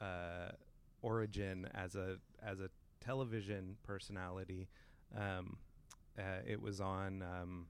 uh, 0.00 0.52
origin 1.02 1.68
as 1.74 1.94
a 1.94 2.16
as 2.42 2.60
a 2.60 2.68
television 3.00 3.76
personality. 3.82 4.68
Um, 5.16 5.58
uh, 6.18 6.40
it 6.46 6.60
was 6.60 6.80
on. 6.80 7.22
Um, 7.22 7.66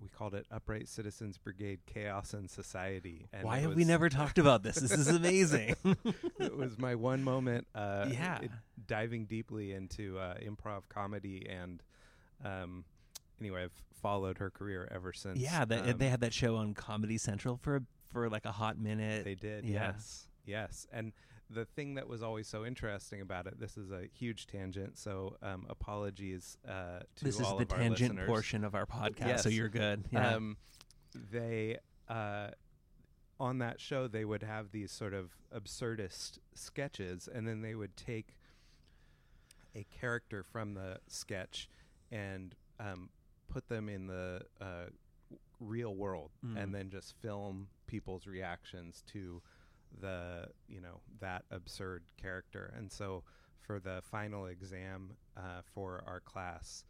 we 0.00 0.08
called 0.08 0.34
it 0.34 0.44
Upright 0.50 0.88
Citizens 0.88 1.38
Brigade 1.38 1.80
Chaos 1.86 2.34
and 2.34 2.50
Society. 2.50 3.26
And 3.32 3.44
Why 3.44 3.58
have 3.60 3.74
we 3.74 3.84
never 3.84 4.08
talked 4.10 4.38
about 4.38 4.62
this? 4.62 4.76
This 4.76 4.92
is 4.92 5.08
amazing. 5.08 5.76
it 6.38 6.54
was 6.54 6.76
my 6.78 6.94
one 6.94 7.22
moment 7.22 7.66
uh, 7.74 8.06
Yeah. 8.12 8.40
it- 8.42 8.50
diving 8.86 9.24
deeply 9.24 9.72
into 9.72 10.18
uh, 10.18 10.34
improv 10.34 10.82
comedy 10.90 11.46
and 11.48 11.82
um, 12.44 12.84
anyway 13.40 13.62
i've 13.62 13.82
followed 14.02 14.36
her 14.36 14.50
career 14.50 14.86
ever 14.94 15.10
since 15.14 15.38
yeah, 15.38 15.64
they, 15.64 15.78
um, 15.78 15.96
they 15.96 16.10
had 16.10 16.20
that 16.20 16.34
show 16.34 16.56
on 16.56 16.74
Comedy 16.74 17.16
Central 17.16 17.56
for 17.56 17.82
for 18.12 18.28
like 18.28 18.44
a 18.44 18.52
hot 18.52 18.78
minute. 18.78 19.24
they 19.24 19.34
did 19.34 19.64
yeah. 19.64 19.92
yes 19.94 20.28
yes 20.44 20.86
and 20.92 21.12
the 21.50 21.64
thing 21.64 21.94
that 21.94 22.08
was 22.08 22.22
always 22.22 22.48
so 22.48 22.64
interesting 22.64 23.20
about 23.20 23.46
it 23.46 23.60
this 23.60 23.76
is 23.76 23.90
a 23.90 24.06
huge 24.12 24.46
tangent 24.46 24.96
so 24.96 25.36
um, 25.42 25.66
apologies 25.68 26.56
uh, 26.66 27.00
to 27.16 27.24
this 27.24 27.38
is 27.38 27.42
all 27.46 27.56
the 27.58 27.64
of 27.64 27.72
our 27.72 27.78
tangent 27.78 28.10
listeners. 28.12 28.26
portion 28.28 28.64
of 28.64 28.74
our 28.74 28.86
podcast, 28.86 29.40
so 29.40 29.48
you're 29.50 29.68
good. 29.68 30.04
Yeah. 30.10 30.34
Um, 30.36 30.56
they 31.30 31.78
uh, 32.08 32.48
on 33.38 33.58
that 33.58 33.80
show 33.80 34.08
they 34.08 34.24
would 34.24 34.42
have 34.42 34.70
these 34.72 34.90
sort 34.90 35.12
of 35.14 35.30
absurdist 35.54 36.38
sketches, 36.54 37.28
and 37.32 37.46
then 37.46 37.60
they 37.62 37.74
would 37.74 37.96
take 37.96 38.34
a 39.76 39.84
character 40.00 40.42
from 40.42 40.74
the 40.74 40.98
sketch 41.08 41.68
and 42.10 42.54
um, 42.80 43.10
put 43.48 43.68
them 43.68 43.88
in 43.88 44.06
the 44.06 44.40
uh, 44.60 44.86
real 45.60 45.94
world, 45.94 46.30
Mm. 46.44 46.62
and 46.62 46.74
then 46.74 46.90
just 46.90 47.14
film 47.20 47.68
people's 47.86 48.26
reactions 48.26 49.02
to 49.12 49.42
the 50.00 50.48
you 50.68 50.80
know 50.80 51.00
that 51.20 51.44
absurd 51.50 52.02
character. 52.20 52.72
And 52.76 52.90
so 52.90 53.22
for 53.60 53.80
the 53.80 54.02
final 54.02 54.46
exam 54.46 55.12
uh, 55.36 55.62
for 55.74 56.02
our 56.06 56.20
class, 56.20 56.84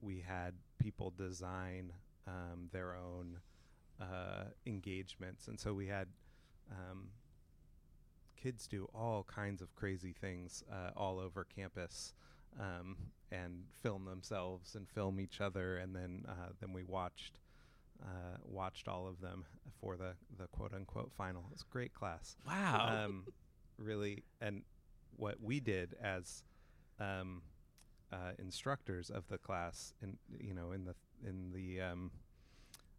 we 0.00 0.20
had 0.26 0.54
people 0.78 1.12
design 1.16 1.92
um, 2.26 2.68
their 2.72 2.94
own 2.94 3.38
uh, 4.00 4.44
engagements, 4.66 5.48
and 5.48 5.58
so 5.58 5.74
we 5.74 5.86
had 5.86 6.08
um, 6.70 7.08
kids 8.40 8.66
do 8.66 8.88
all 8.94 9.24
kinds 9.24 9.60
of 9.60 9.74
crazy 9.74 10.12
things 10.12 10.64
uh, 10.72 10.90
all 10.96 11.18
over 11.18 11.44
campus, 11.44 12.14
um, 12.58 12.96
and 13.30 13.64
film 13.82 14.04
themselves 14.04 14.74
and 14.74 14.88
film 14.88 15.20
each 15.20 15.40
other, 15.40 15.76
and 15.76 15.94
then 15.94 16.24
uh, 16.28 16.50
then 16.60 16.72
we 16.72 16.82
watched. 16.82 17.38
Uh, 18.02 18.38
watched 18.44 18.88
all 18.88 19.06
of 19.06 19.20
them 19.20 19.44
for 19.80 19.96
the, 19.96 20.12
the 20.38 20.46
quote 20.48 20.72
unquote 20.72 21.12
final. 21.12 21.42
It 21.50 21.52
was 21.52 21.62
a 21.62 21.72
great 21.72 21.92
class 21.92 22.34
wow. 22.46 23.04
um, 23.04 23.24
really, 23.78 24.24
and 24.40 24.62
what 25.16 25.40
we 25.42 25.60
did 25.60 25.94
as 26.02 26.42
um, 26.98 27.42
uh, 28.12 28.32
instructors 28.38 29.10
of 29.10 29.28
the 29.28 29.38
class, 29.38 29.92
in 30.02 30.16
you 30.38 30.54
know, 30.54 30.72
in 30.72 30.84
the 30.84 30.94
in 31.26 31.52
the 31.52 31.80
um, 31.80 32.10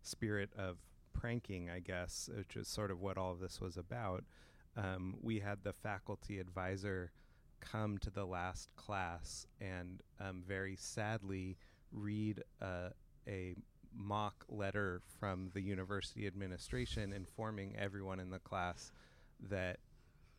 spirit 0.03 0.49
of 0.57 0.77
pranking, 1.13 1.69
I 1.69 1.79
guess, 1.79 2.29
which 2.35 2.55
is 2.55 2.67
sort 2.67 2.91
of 2.91 3.01
what 3.01 3.17
all 3.17 3.31
of 3.31 3.39
this 3.39 3.59
was 3.59 3.77
about. 3.77 4.23
Um, 4.77 5.15
we 5.21 5.39
had 5.39 5.59
the 5.63 5.73
faculty 5.73 6.39
advisor 6.39 7.11
come 7.59 7.97
to 7.99 8.09
the 8.09 8.25
last 8.25 8.69
class 8.75 9.45
and 9.59 10.01
um, 10.19 10.43
very 10.47 10.75
sadly 10.75 11.57
read 11.91 12.43
uh, 12.61 12.89
a 13.27 13.55
mock 13.95 14.45
letter 14.49 15.01
from 15.19 15.51
the 15.53 15.61
university 15.61 16.27
administration 16.27 17.13
informing 17.13 17.75
everyone 17.77 18.19
in 18.19 18.29
the 18.29 18.39
class 18.39 18.91
that 19.49 19.77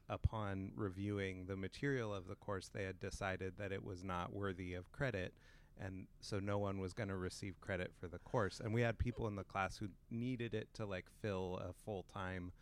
upon 0.08 0.72
reviewing 0.76 1.46
the 1.46 1.56
material 1.56 2.12
of 2.12 2.26
the 2.26 2.34
course 2.34 2.68
they 2.68 2.84
had 2.84 2.98
decided 3.00 3.54
that 3.58 3.72
it 3.72 3.84
was 3.84 4.02
not 4.02 4.32
worthy 4.32 4.74
of 4.74 4.90
credit 4.92 5.32
and 5.80 6.06
so 6.20 6.38
no 6.38 6.58
one 6.58 6.78
was 6.78 6.92
going 6.92 7.08
to 7.08 7.16
receive 7.16 7.60
credit 7.60 7.92
for 7.98 8.06
the 8.06 8.18
course. 8.18 8.60
And 8.62 8.72
we 8.74 8.82
had 8.82 8.98
people 8.98 9.26
in 9.26 9.36
the 9.36 9.44
class 9.44 9.76
who 9.76 9.88
needed 10.10 10.54
it 10.54 10.68
to 10.74 10.86
like 10.86 11.06
fill 11.20 11.60
a 11.62 11.72
full-time 11.84 12.52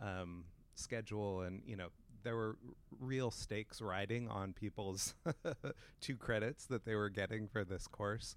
um, 0.00 0.44
schedule 0.74 1.42
and 1.42 1.62
you 1.66 1.76
know 1.76 1.88
there 2.24 2.34
were 2.34 2.56
real 2.98 3.30
stakes 3.30 3.80
riding 3.80 4.28
on 4.28 4.52
people's 4.52 5.14
two 6.00 6.16
credits 6.16 6.66
that 6.66 6.84
they 6.84 6.94
were 6.94 7.10
getting 7.10 7.46
for 7.46 7.64
this 7.64 7.86
course 7.86 8.36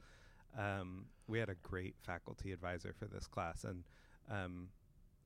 um, 0.57 1.05
we 1.27 1.39
had 1.39 1.49
a 1.49 1.55
great 1.55 1.95
faculty 2.01 2.51
advisor 2.51 2.93
for 2.97 3.05
this 3.05 3.27
class 3.27 3.63
and 3.63 3.83
um, 4.29 4.69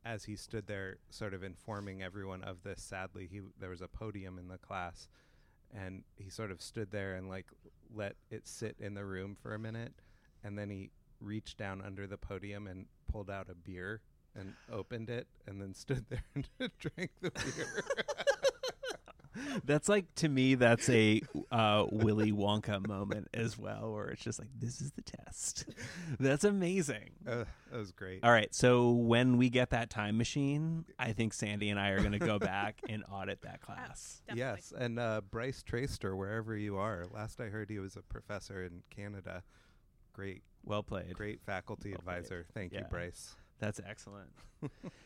as 0.05 0.23
he 0.23 0.35
stood 0.35 0.67
there 0.67 0.97
sort 1.09 1.33
of 1.33 1.43
informing 1.43 2.01
everyone 2.01 2.43
of 2.43 2.63
this 2.63 2.81
sadly 2.81 3.27
he 3.31 3.41
there 3.59 3.69
was 3.69 3.81
a 3.81 3.87
podium 3.87 4.37
in 4.37 4.47
the 4.47 4.57
class 4.57 5.07
and 5.75 6.03
he 6.15 6.29
sort 6.29 6.51
of 6.51 6.61
stood 6.61 6.89
there 6.91 7.15
and 7.15 7.29
like 7.29 7.45
let 7.93 8.15
it 8.31 8.47
sit 8.47 8.75
in 8.79 8.93
the 8.93 9.05
room 9.05 9.35
for 9.39 9.53
a 9.53 9.59
minute 9.59 9.93
and 10.43 10.57
then 10.57 10.69
he 10.69 10.89
reached 11.21 11.57
down 11.57 11.81
under 11.85 12.07
the 12.07 12.17
podium 12.17 12.67
and 12.67 12.85
pulled 13.11 13.29
out 13.29 13.49
a 13.49 13.55
beer 13.55 14.01
and 14.35 14.53
opened 14.71 15.09
it 15.09 15.27
and 15.47 15.61
then 15.61 15.73
stood 15.73 16.05
there 16.09 16.23
and 16.35 16.47
drank 16.79 17.11
the 17.21 17.31
beer 17.31 17.83
that's 19.65 19.87
like 19.89 20.13
to 20.15 20.29
me, 20.29 20.55
that's 20.55 20.89
a 20.89 21.21
uh, 21.51 21.85
Willy 21.91 22.31
Wonka 22.31 22.85
moment 22.87 23.27
as 23.33 23.57
well, 23.57 23.91
where 23.93 24.07
it's 24.09 24.21
just 24.23 24.39
like 24.39 24.49
this 24.57 24.81
is 24.81 24.91
the 24.91 25.01
test. 25.01 25.65
that's 26.19 26.43
amazing. 26.43 27.09
uh, 27.27 27.45
that 27.71 27.77
was 27.77 27.91
great 27.91 28.23
All 28.23 28.31
right, 28.31 28.53
so 28.53 28.91
when 28.91 29.37
we 29.37 29.49
get 29.49 29.69
that 29.71 29.89
time 29.89 30.17
machine, 30.17 30.85
I 30.97 31.13
think 31.13 31.33
Sandy 31.33 31.69
and 31.69 31.79
I 31.79 31.89
are 31.89 31.99
going 31.99 32.11
to 32.13 32.19
go 32.19 32.39
back 32.39 32.79
and 32.89 33.03
audit 33.11 33.41
that 33.43 33.61
class. 33.61 34.21
Definitely. 34.27 34.39
Yes, 34.57 34.73
and 34.77 34.99
uh, 34.99 35.21
Bryce 35.29 35.63
Traster, 35.63 36.17
wherever 36.17 36.55
you 36.57 36.77
are. 36.77 37.05
Last 37.13 37.39
I 37.39 37.45
heard, 37.45 37.69
he 37.69 37.79
was 37.79 37.95
a 37.95 38.01
professor 38.01 38.63
in 38.63 38.81
Canada. 38.89 39.43
great, 40.13 40.41
Well 40.65 40.83
played. 40.83 41.13
great 41.13 41.41
faculty 41.45 41.91
Well 41.91 42.01
played. 42.03 42.17
advisor. 42.17 42.45
Thank 42.53 42.73
you, 42.73 42.83
Bryce. 42.89 43.35
That's 43.59 43.79
excellent. 43.87 44.29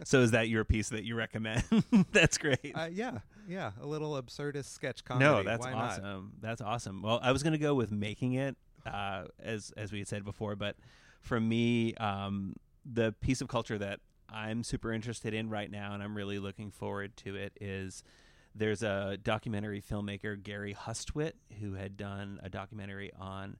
so 0.03 0.21
is 0.21 0.31
that 0.31 0.49
your 0.49 0.63
piece 0.63 0.89
that 0.89 1.03
you 1.03 1.15
recommend? 1.15 1.63
that's 2.11 2.37
great. 2.37 2.71
Uh, 2.73 2.89
yeah, 2.91 3.19
yeah, 3.47 3.71
a 3.81 3.85
little 3.85 4.21
absurdist 4.21 4.65
sketch 4.73 5.03
comedy. 5.03 5.25
no, 5.25 5.43
that's 5.43 5.65
Why 5.65 5.71
not? 5.71 5.91
awesome. 5.91 6.33
That's 6.41 6.61
awesome. 6.61 7.01
Well, 7.01 7.19
I 7.21 7.31
was 7.31 7.43
going 7.43 7.53
to 7.53 7.59
go 7.59 7.73
with 7.73 7.91
making 7.91 8.33
it, 8.33 8.55
uh, 8.85 9.25
as 9.39 9.71
as 9.77 9.91
we 9.91 9.99
had 9.99 10.07
said 10.07 10.23
before, 10.23 10.55
but 10.55 10.75
for 11.21 11.39
me, 11.39 11.93
um, 11.95 12.55
the 12.85 13.13
piece 13.21 13.41
of 13.41 13.47
culture 13.47 13.77
that 13.77 13.99
I'm 14.29 14.63
super 14.63 14.91
interested 14.91 15.33
in 15.33 15.49
right 15.49 15.69
now, 15.69 15.93
and 15.93 16.01
I'm 16.03 16.15
really 16.15 16.39
looking 16.39 16.71
forward 16.71 17.15
to 17.17 17.35
it, 17.35 17.53
is 17.61 18.03
there's 18.55 18.83
a 18.83 19.17
documentary 19.23 19.81
filmmaker 19.81 20.41
Gary 20.41 20.75
Hustwit 20.75 21.33
who 21.59 21.73
had 21.73 21.97
done 21.97 22.39
a 22.43 22.49
documentary 22.49 23.11
on 23.19 23.57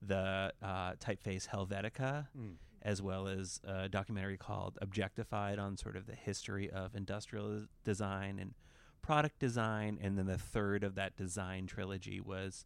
the 0.00 0.52
uh, 0.62 0.92
typeface 0.94 1.48
Helvetica 1.48 2.26
Mm. 2.38 2.54
As 2.82 3.02
well 3.02 3.26
as 3.26 3.60
a 3.64 3.88
documentary 3.88 4.36
called 4.36 4.78
Objectified 4.80 5.58
on 5.58 5.76
sort 5.76 5.96
of 5.96 6.06
the 6.06 6.14
history 6.14 6.70
of 6.70 6.94
industrial 6.94 7.66
design 7.84 8.38
and 8.38 8.54
product 9.02 9.38
design. 9.38 9.98
And 10.00 10.18
then 10.18 10.26
the 10.26 10.38
third 10.38 10.84
of 10.84 10.94
that 10.94 11.16
design 11.16 11.66
trilogy 11.66 12.20
was 12.20 12.64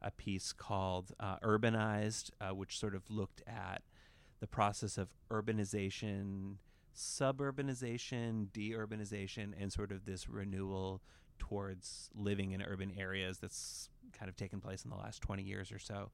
a 0.00 0.10
piece 0.10 0.52
called 0.52 1.12
uh, 1.20 1.36
Urbanized, 1.44 2.30
uh, 2.40 2.54
which 2.54 2.78
sort 2.78 2.94
of 2.94 3.08
looked 3.08 3.42
at 3.46 3.82
the 4.40 4.46
process 4.48 4.98
of 4.98 5.08
urbanization, 5.30 6.56
suburbanization, 6.96 8.48
deurbanization, 8.48 9.52
and 9.58 9.72
sort 9.72 9.92
of 9.92 10.04
this 10.04 10.28
renewal 10.28 11.00
towards 11.38 12.10
living 12.14 12.52
in 12.52 12.62
urban 12.62 12.92
areas 12.98 13.38
that's 13.38 13.88
kind 14.12 14.28
of 14.28 14.36
taken 14.36 14.60
place 14.60 14.84
in 14.84 14.90
the 14.90 14.96
last 14.96 15.22
20 15.22 15.42
years 15.42 15.72
or 15.72 15.78
so 15.78 16.10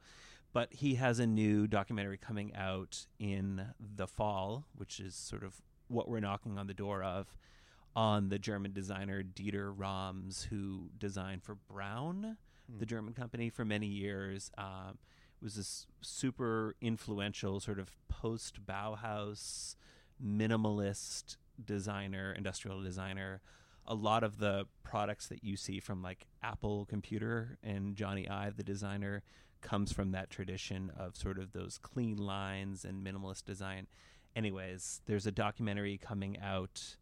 but 0.52 0.72
he 0.72 0.94
has 0.96 1.18
a 1.18 1.26
new 1.26 1.66
documentary 1.66 2.18
coming 2.18 2.54
out 2.54 3.06
in 3.18 3.66
the 3.78 4.06
fall, 4.06 4.64
which 4.74 5.00
is 5.00 5.14
sort 5.14 5.44
of 5.44 5.60
what 5.88 6.08
we're 6.08 6.20
knocking 6.20 6.58
on 6.58 6.66
the 6.66 6.74
door 6.74 7.02
of, 7.02 7.36
on 7.94 8.28
the 8.28 8.38
German 8.38 8.72
designer 8.72 9.22
Dieter 9.22 9.72
Rams, 9.74 10.48
who 10.50 10.90
designed 10.98 11.42
for 11.42 11.54
Braun, 11.54 12.36
the 12.68 12.84
Mm. 12.84 12.88
German 12.88 13.14
company, 13.14 13.48
for 13.50 13.64
many 13.64 13.86
years. 13.86 14.50
Um, 14.58 14.98
was 15.40 15.54
this 15.54 15.86
super 16.00 16.74
influential 16.80 17.60
sort 17.60 17.78
of 17.78 17.96
post 18.08 18.64
Bauhaus 18.66 19.76
minimalist 20.22 21.36
designer, 21.64 22.32
industrial 22.32 22.82
designer. 22.82 23.40
A 23.86 23.94
lot 23.94 24.22
of 24.22 24.38
the 24.38 24.66
products 24.82 25.28
that 25.28 25.42
you 25.42 25.56
see 25.56 25.80
from 25.80 26.02
like 26.02 26.26
Apple 26.42 26.86
Computer 26.86 27.58
and 27.62 27.96
Jony 27.96 28.30
Ive, 28.30 28.56
the 28.56 28.62
designer, 28.64 29.22
comes 29.60 29.92
from 29.92 30.12
that 30.12 30.30
tradition 30.30 30.90
of 30.96 31.16
sort 31.16 31.38
of 31.38 31.52
those 31.52 31.78
clean 31.78 32.16
lines 32.16 32.84
and 32.84 33.04
minimalist 33.04 33.44
design. 33.44 33.86
Anyways, 34.36 35.00
there's 35.06 35.26
a 35.26 35.32
documentary 35.32 35.98
coming 35.98 36.38
out 36.40 36.96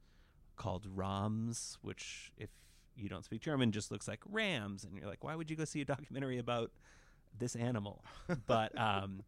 called 0.56 0.86
Rams, 0.94 1.78
which, 1.82 2.32
if 2.38 2.50
you 2.96 3.08
don't 3.08 3.24
speak 3.24 3.40
German, 3.40 3.72
just 3.72 3.90
looks 3.90 4.08
like 4.08 4.20
rams. 4.30 4.84
And 4.84 4.96
you're 4.96 5.08
like, 5.08 5.22
why 5.22 5.34
would 5.34 5.50
you 5.50 5.56
go 5.56 5.64
see 5.64 5.80
a 5.80 5.84
documentary 5.84 6.38
about 6.38 6.70
this 7.38 7.54
animal? 7.54 8.04
but 8.46 8.76
um, 8.78 9.22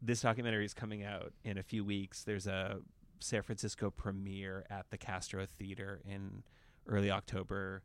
this 0.00 0.22
documentary 0.22 0.64
is 0.64 0.74
coming 0.74 1.04
out 1.04 1.32
in 1.44 1.58
a 1.58 1.62
few 1.62 1.84
weeks. 1.84 2.24
There's 2.24 2.46
a 2.46 2.78
San 3.20 3.42
Francisco 3.42 3.90
premiere 3.90 4.64
at 4.70 4.86
the 4.90 4.98
Castro 4.98 5.44
Theater 5.46 6.00
in 6.06 6.42
early 6.86 7.10
October 7.10 7.82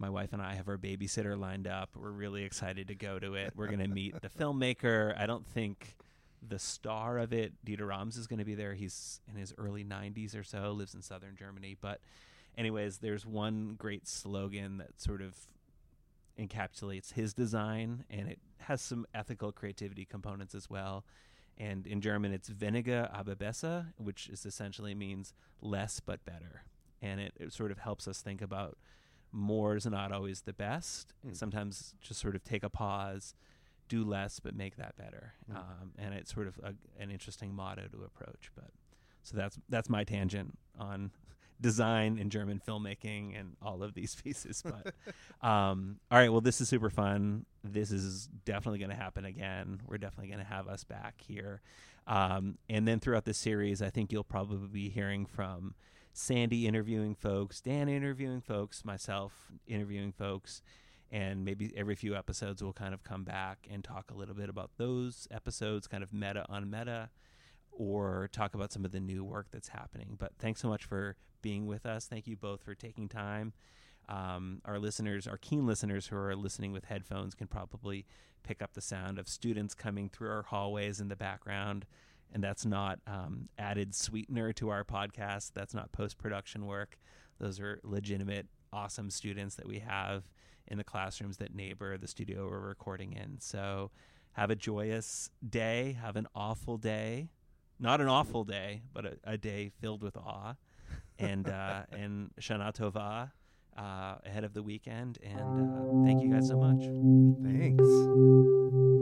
my 0.00 0.08
wife 0.08 0.32
and 0.32 0.40
I 0.40 0.54
have 0.54 0.68
our 0.68 0.78
babysitter 0.78 1.38
lined 1.38 1.66
up. 1.66 1.90
We're 1.94 2.10
really 2.10 2.44
excited 2.44 2.88
to 2.88 2.94
go 2.94 3.18
to 3.18 3.34
it. 3.34 3.52
We're 3.54 3.66
going 3.66 3.80
to 3.80 3.88
meet 3.88 4.20
the 4.20 4.28
filmmaker. 4.28 5.18
I 5.18 5.26
don't 5.26 5.46
think 5.46 5.96
the 6.46 6.58
star 6.58 7.18
of 7.18 7.32
it, 7.32 7.52
Dieter 7.64 7.86
Rams, 7.86 8.16
is 8.16 8.26
going 8.26 8.38
to 8.38 8.44
be 8.44 8.54
there. 8.54 8.74
He's 8.74 9.20
in 9.28 9.38
his 9.38 9.52
early 9.58 9.84
90s 9.84 10.38
or 10.38 10.42
so, 10.42 10.72
lives 10.72 10.94
in 10.94 11.02
southern 11.02 11.36
Germany. 11.36 11.76
But, 11.78 12.00
anyways, 12.56 12.98
there's 12.98 13.26
one 13.26 13.74
great 13.78 14.08
slogan 14.08 14.78
that 14.78 15.00
sort 15.00 15.20
of 15.20 15.36
encapsulates 16.38 17.12
his 17.12 17.34
design, 17.34 18.04
and 18.08 18.28
it 18.28 18.38
has 18.60 18.80
some 18.80 19.06
ethical 19.14 19.52
creativity 19.52 20.06
components 20.06 20.54
as 20.54 20.70
well. 20.70 21.04
And 21.58 21.86
in 21.86 22.00
German, 22.00 22.32
it's 22.32 22.48
weniger 22.48 23.10
aber 23.12 23.34
besser, 23.34 23.88
which 23.98 24.28
is 24.28 24.46
essentially 24.46 24.94
means 24.94 25.34
less 25.60 26.00
but 26.00 26.24
better. 26.24 26.62
And 27.02 27.20
it, 27.20 27.34
it 27.38 27.52
sort 27.52 27.70
of 27.70 27.78
helps 27.78 28.08
us 28.08 28.22
think 28.22 28.40
about 28.40 28.78
more 29.32 29.76
is 29.76 29.86
not 29.86 30.12
always 30.12 30.42
the 30.42 30.52
best. 30.52 31.12
Mm. 31.26 31.36
Sometimes 31.36 31.94
just 32.00 32.20
sort 32.20 32.34
of 32.34 32.44
take 32.44 32.62
a 32.62 32.70
pause, 32.70 33.34
do 33.88 34.04
less, 34.04 34.40
but 34.40 34.54
make 34.54 34.76
that 34.76 34.96
better. 34.96 35.34
Mm. 35.50 35.56
Um, 35.56 35.92
and 35.98 36.14
it's 36.14 36.32
sort 36.32 36.46
of 36.46 36.58
a, 36.62 36.74
an 37.02 37.10
interesting 37.10 37.54
motto 37.54 37.82
to 37.92 38.04
approach. 38.04 38.50
But 38.54 38.70
so 39.22 39.36
that's 39.36 39.58
that's 39.68 39.88
my 39.88 40.04
tangent 40.04 40.58
on 40.78 41.10
design 41.60 42.18
and 42.18 42.30
German 42.30 42.60
filmmaking 42.66 43.38
and 43.38 43.56
all 43.62 43.82
of 43.82 43.94
these 43.94 44.14
pieces. 44.24 44.62
But 44.64 44.94
um, 45.46 45.98
all 46.10 46.18
right, 46.18 46.30
well, 46.30 46.40
this 46.40 46.60
is 46.60 46.68
super 46.68 46.90
fun. 46.90 47.46
This 47.62 47.90
is 47.90 48.28
definitely 48.44 48.78
going 48.78 48.90
to 48.90 48.96
happen 48.96 49.24
again. 49.24 49.80
We're 49.86 49.98
definitely 49.98 50.28
going 50.28 50.44
to 50.44 50.52
have 50.52 50.68
us 50.68 50.84
back 50.84 51.22
here. 51.26 51.60
Um, 52.06 52.58
and 52.68 52.88
then 52.88 52.98
throughout 52.98 53.24
the 53.24 53.34
series, 53.34 53.82
I 53.82 53.90
think 53.90 54.10
you'll 54.10 54.24
probably 54.24 54.66
be 54.68 54.88
hearing 54.88 55.26
from 55.26 55.74
Sandy 56.12 56.66
interviewing 56.66 57.14
folks, 57.14 57.60
Dan 57.60 57.88
interviewing 57.88 58.40
folks, 58.40 58.84
myself 58.84 59.32
interviewing 59.66 60.12
folks, 60.12 60.62
and 61.10 61.44
maybe 61.44 61.72
every 61.76 61.94
few 61.94 62.14
episodes 62.16 62.62
we'll 62.62 62.72
kind 62.72 62.94
of 62.94 63.02
come 63.04 63.24
back 63.24 63.66
and 63.70 63.82
talk 63.82 64.10
a 64.10 64.14
little 64.14 64.34
bit 64.34 64.48
about 64.48 64.70
those 64.76 65.26
episodes, 65.30 65.86
kind 65.86 66.02
of 66.02 66.12
meta 66.12 66.44
on 66.48 66.70
meta, 66.70 67.10
or 67.72 68.28
talk 68.32 68.54
about 68.54 68.72
some 68.72 68.84
of 68.84 68.92
the 68.92 69.00
new 69.00 69.24
work 69.24 69.46
that's 69.50 69.68
happening. 69.68 70.16
But 70.18 70.32
thanks 70.38 70.60
so 70.60 70.68
much 70.68 70.84
for 70.84 71.16
being 71.42 71.66
with 71.66 71.86
us. 71.86 72.06
Thank 72.06 72.26
you 72.26 72.36
both 72.36 72.62
for 72.62 72.74
taking 72.74 73.08
time. 73.08 73.52
Um, 74.08 74.60
our 74.64 74.78
listeners, 74.78 75.26
our 75.26 75.38
keen 75.38 75.66
listeners 75.66 76.08
who 76.08 76.16
are 76.16 76.34
listening 76.34 76.72
with 76.72 76.86
headphones, 76.86 77.34
can 77.34 77.46
probably 77.46 78.06
pick 78.42 78.62
up 78.62 78.74
the 78.74 78.80
sound 78.80 79.18
of 79.18 79.28
students 79.28 79.74
coming 79.74 80.08
through 80.08 80.30
our 80.30 80.42
hallways 80.42 81.00
in 81.00 81.08
the 81.08 81.16
background 81.16 81.86
and 82.32 82.42
that's 82.42 82.64
not 82.64 82.98
um, 83.06 83.48
added 83.58 83.94
sweetener 83.94 84.52
to 84.54 84.68
our 84.70 84.84
podcast. 84.84 85.52
That's 85.54 85.74
not 85.74 85.92
post 85.92 86.18
production 86.18 86.66
work. 86.66 86.98
Those 87.38 87.60
are 87.60 87.80
legitimate, 87.82 88.46
awesome 88.72 89.10
students 89.10 89.56
that 89.56 89.66
we 89.66 89.80
have 89.80 90.24
in 90.68 90.78
the 90.78 90.84
classrooms 90.84 91.38
that 91.38 91.54
neighbor 91.54 91.96
the 91.98 92.06
studio 92.06 92.48
we're 92.48 92.60
recording 92.60 93.12
in. 93.12 93.40
So 93.40 93.90
have 94.32 94.50
a 94.50 94.56
joyous 94.56 95.30
day. 95.48 95.96
Have 96.00 96.16
an 96.16 96.26
awful 96.34 96.76
day. 96.76 97.30
Not 97.78 98.00
an 98.00 98.08
awful 98.08 98.44
day, 98.44 98.82
but 98.92 99.04
a, 99.06 99.16
a 99.24 99.38
day 99.38 99.70
filled 99.80 100.02
with 100.02 100.16
awe. 100.16 100.54
And 101.18 101.48
uh, 101.48 101.82
and 101.92 102.30
Shana 102.40 102.74
Tova 102.74 103.30
uh, 103.76 104.14
ahead 104.24 104.44
of 104.44 104.54
the 104.54 104.62
weekend. 104.62 105.18
And 105.22 105.40
uh, 105.40 106.06
thank 106.06 106.22
you 106.22 106.30
guys 106.30 106.48
so 106.48 106.58
much. 106.58 106.84
Thanks. 107.42 108.99